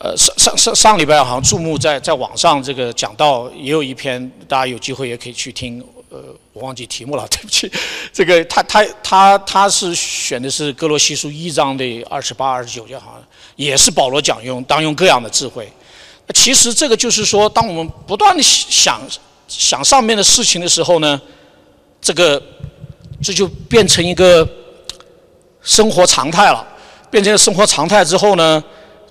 [0.00, 5.80] 呃，上上上上礼拜好像注目在在网上这个讲到也有一篇，大家有机会也可以去听。
[6.10, 6.20] 呃，
[6.52, 7.70] 我忘记题目了， 对不起。
[8.12, 15.72] 这个他他他他是选的是哥罗西书一章的二十八、二十九节，好像也是保罗讲用当用各样的智慧。
[16.34, 19.00] 其实这个就是说，当我们不断的想。
[19.48, 21.20] 想上面的事情的时候呢，
[22.00, 22.42] 这个
[23.22, 24.48] 这就变成一个
[25.62, 26.66] 生活常态了。
[27.08, 28.62] 变成生活常态之后呢，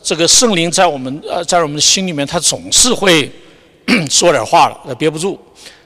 [0.03, 3.31] 这个圣灵在我们呃在我们的心里面，他总是会
[4.11, 5.39] 说点话了，憋不住，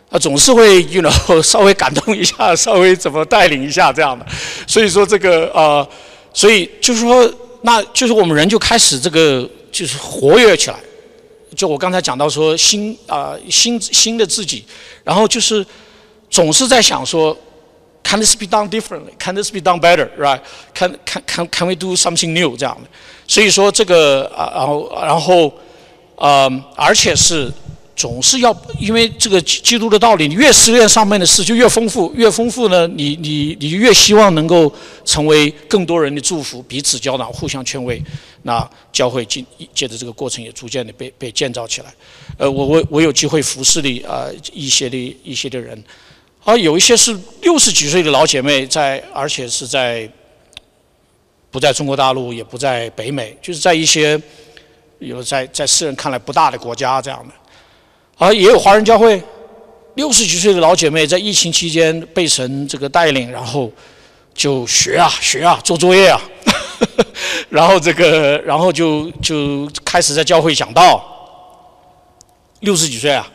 [0.09, 4.25] 他总是会 you know 稍微感动一下， 稍微怎么带领一下这样的。
[4.67, 5.87] 所以说这个呃，
[6.33, 7.31] 所以就是说，
[7.61, 10.79] 那就是我们人就开始这个就是活跃起来。
[11.55, 14.65] 就我刚才讲到说新啊新新的自己，
[15.03, 15.65] 然后就是
[16.29, 17.37] 总是在想说
[18.03, 19.11] ，Can this be done differently?
[19.19, 20.09] Can this be done better?
[20.17, 20.41] Right?
[20.73, 22.55] Can can can can we do something new?
[22.55, 22.89] 这样的，
[23.27, 25.53] 所以说这个啊然后然后
[26.17, 27.51] 嗯而且是
[27.99, 34.73] 总是要，因为这个基督的道理，你越思念上面的事就越丰富，越丰富呢，你你你越希望能够
[35.03, 38.01] 成为更多人的祝福，彼此交导，互相劝慰，
[38.43, 39.43] 那教会借
[39.73, 41.93] 借着这个过程也逐渐的被被建造起来。
[42.37, 45.83] 呃，我我我有机会服侍的啊一些的一些的人，
[46.45, 50.09] 而有一些是六十几岁的老姐妹在，而且是在
[51.51, 54.17] 不在中国大陆，也不在北美，就是在一些
[54.99, 57.33] 有在在世人看来不大的国家这样的。
[58.19, 59.19] 啊，也有华人教会，
[59.95, 63.71] 六十几岁的老姐妹在疫情期间被神这个带领，然后
[64.33, 66.21] 就学啊学啊做作业啊，
[67.49, 71.01] 然后这个然后就就开始在教会讲道。
[72.59, 73.25] 六十几岁啊，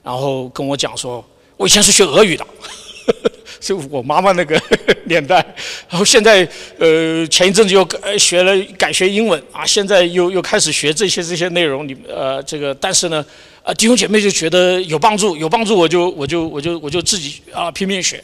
[0.00, 1.24] 然后跟我讲说，
[1.56, 2.46] 我以前是学俄语的，
[3.62, 4.60] 是我妈妈那个
[5.06, 5.36] 年代，
[5.88, 6.46] 然后现在
[6.78, 7.88] 呃前一阵子又
[8.18, 13.24] 学了改学英文啊，现在又又开始学这些这些内容，你呃这个但是呢。
[13.64, 18.20] 啊，弟兄姐妹就觉得有帮助，有帮助，我就我就我就我就自己啊拼命学，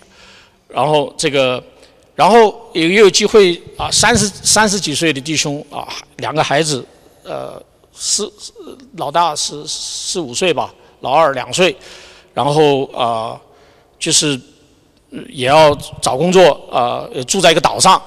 [0.67, 1.63] 然后这个，
[2.17, 5.87] 然后也也有机会啊，三十三十几岁的弟兄啊，
[6.17, 6.85] 两个孩子，
[7.23, 7.63] 呃，
[7.93, 8.29] 四
[8.97, 11.77] 老大是四五岁吧，老二两岁，
[12.35, 13.41] 然后啊，
[13.97, 14.37] 就是
[15.29, 18.01] 也要找工作啊，住在一个岛上。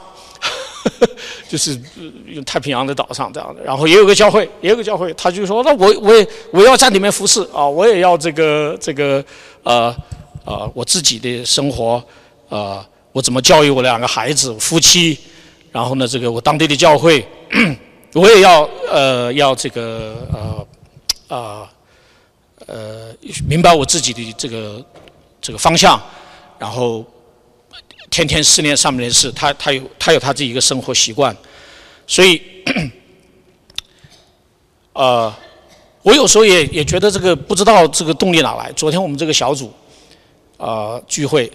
[1.48, 1.80] 就是
[2.26, 9.24] 用太平洋的岛上这样的，然后也有个教会，也有个教会，他就说，那我我也我要在里面服侍啊，我也要这个这个
[9.62, 9.96] 呃
[10.44, 12.04] 呃我自己的生活
[12.50, 15.20] 呃，我怎么教育我两个孩子夫妻，
[15.72, 17.24] 然后呢这个我当地的教会，
[18.16, 21.70] 我也要呃要这个呃啊
[22.66, 23.14] 呃
[23.48, 24.84] 明白我自己的这个
[25.40, 26.02] 这个方向，
[26.62, 27.04] 然后。
[28.10, 31.34] 天天思念上面的事，他他有他有他自己一个生活习惯，
[32.06, 32.42] 所以，
[34.92, 35.34] 呃，
[36.02, 38.70] 我有时候也也觉得这个不知道这个动力哪来。
[38.74, 39.72] 昨天我们这个小组，
[40.58, 41.50] 啊，聚会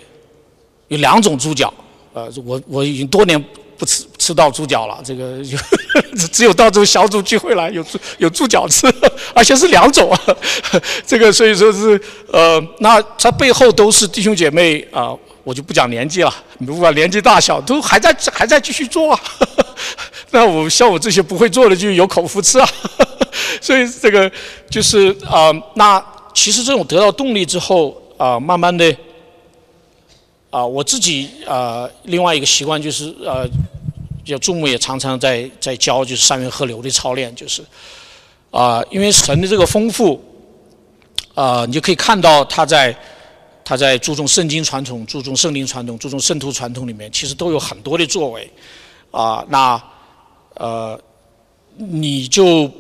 [0.89, 1.71] 有两种猪脚，
[2.15, 3.45] 呃，我我已经多年
[3.77, 5.39] 不吃吃到猪脚了，这个
[6.33, 8.93] 只有到这个小组聚会了有猪有猪脚吃，
[9.33, 10.13] 而且是两种，
[11.07, 12.01] 这个所以说是
[12.33, 15.15] 呃，那它背后都是弟兄姐妹啊。
[15.45, 16.35] 我就不讲年纪了，
[16.67, 19.21] 不管年纪大小，都还在还在继续做啊。
[20.33, 22.69] 那我像我这些不会做的，就有口福吃啊。
[23.63, 24.29] 所以这个
[24.69, 26.05] 就是啊，那
[26.35, 28.93] 其实这种得到动力之后啊，慢慢的
[30.51, 33.49] 啊，我自己啊，另外一个习惯就是呃，
[34.27, 37.65] 叫注目也常常在在教，就是三元河流的操练，就是
[38.51, 40.23] 啊，因为神的这个丰富
[41.35, 42.95] 啊，你就可以看到他在。
[43.69, 48.49] 他在注重圣经传统、注重圣灵传统、注重圣徒传统里面，其实都有很多的作为，
[49.11, 49.83] 啊，那
[50.55, 50.97] 呃，
[51.77, 52.71] 你就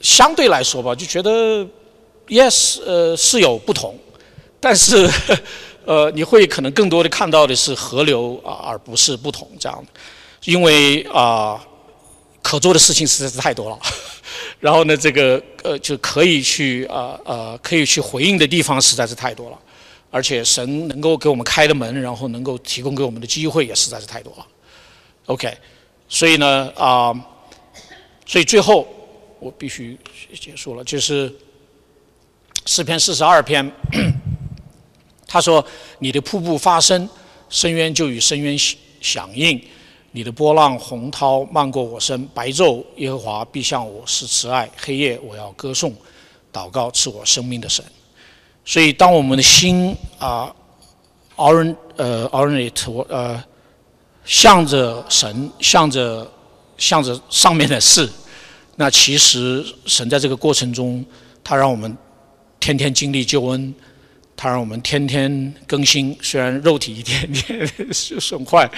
[0.00, 1.62] 相对来说吧，就觉得
[2.28, 3.94] ，yes，呃，是有不同，
[4.58, 5.06] 但是，
[5.84, 10.00] 呃，你会可能更多的看到的是河流啊，而不是不同这样的，
[10.44, 11.60] 因为啊，
[12.42, 13.78] 可做的事情实在是太多了，
[14.60, 19.58] 然后呢，这个呃，就可以去啊呃，可以去回应的地方实在是太多了。
[20.10, 24.46] 而且神能够给我们开的门，然后能够提供给我们的机会也实在是太多了。
[25.26, 25.54] OK，
[26.08, 27.12] 所以呢啊，
[28.24, 28.88] 所以最后
[29.38, 29.98] 我必须
[30.40, 31.30] 结束了，就是
[32.64, 33.70] 诗篇四十二篇，
[35.28, 35.62] 他说
[36.00, 37.06] ：“你的瀑布发声，
[37.50, 39.58] 深渊就与深渊响响应；
[40.18, 45.94] 你的波浪洪涛漫过我身，白昼耶和华必向我施慈爱，黑夜我要歌颂
[46.52, 47.84] 祷告赐我生命的神。”
[48.66, 50.52] 所以，当我们的心啊
[51.36, 53.40] ，orient 呃 orient 我呃，
[54.24, 56.28] 向着神，向着
[56.76, 58.10] 向着上面的事，
[58.74, 61.04] 那其实神在这个过程中，
[61.44, 61.96] 他让我们
[62.58, 63.72] 天天经历救恩，
[64.38, 68.70] 他让我们天天更新，虽然肉体一点点损坏，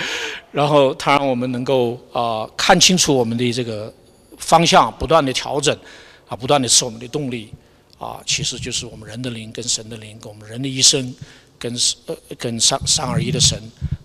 [0.50, 3.92] 然后他让我们能够啊看清楚我们的这个
[4.38, 5.78] 方向，不断的调整，
[6.26, 7.52] 啊，不断的是我们的动力。
[7.98, 11.14] 啊，其实就是我们人的灵跟神的灵，跟我们人的一生，
[11.58, 11.70] 跟
[12.06, 13.60] 呃跟三三二一的神，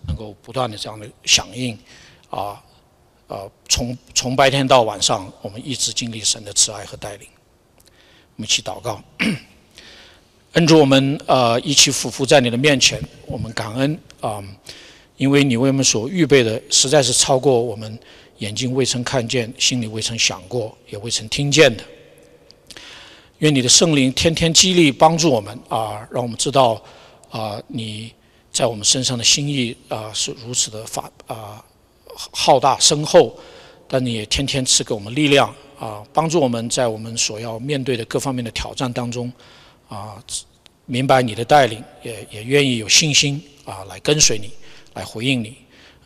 [0.05, 1.79] 能够不断的这样的响应，
[2.29, 2.61] 啊，
[3.27, 7.25] 呃，从从白天到晚上，我们一直经历神的慈爱和带领。
[8.35, 9.01] 我们一起祷告，
[10.55, 12.97] 恩主，我们呃一起俯伏在你的面前，
[13.27, 14.41] 我们感恩啊，
[15.17, 17.99] 因为你为我们所预备的，实在是超过我们
[18.37, 21.83] 眼睛未曾看见，心里未曾想过，也未曾听见的。
[23.39, 26.81] 愿你的圣灵天天激励帮助我们啊，让我们知道
[27.29, 28.13] 啊，你
[28.53, 31.61] 在我们身上的心意啊是如此的发啊
[32.31, 33.37] 浩大深厚，
[33.89, 39.29] 但你也天天赐给我们力量，啊，帮助我们在我们所要面对的各方面的挑战当中，
[39.87, 40.23] 啊，
[40.85, 44.51] 明白你的带领，也也愿意有信心啊来跟随你，
[44.93, 45.57] 来回应你。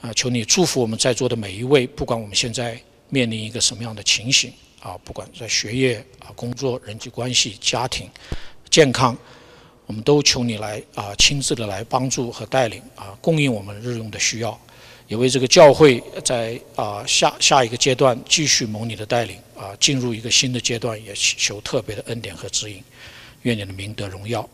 [0.01, 8.09] 啊，求你祝福我们在座的每一位，不管我们现在面临一个什么样的情形，啊，不管在学业啊、工作、人际关系、家庭、
[8.69, 9.17] 健康，
[9.85, 14.57] 我们都求你来啊，亲自的来帮助和带领啊，供应我们日用的需要。
[15.09, 22.81] 也为这个教会在啊下下一个阶段继续蒙你的带领啊，进入一个新的阶段，也求特别的恩典和指引。
[23.43, 24.47] 愿你的名得荣耀，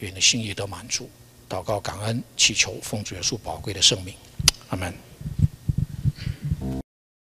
[0.00, 1.08] 愿你的心意得满足。
[1.48, 4.14] 祷告感恩，祈求奉主耶稣宝贵的圣名，
[4.68, 5.11] 阿门。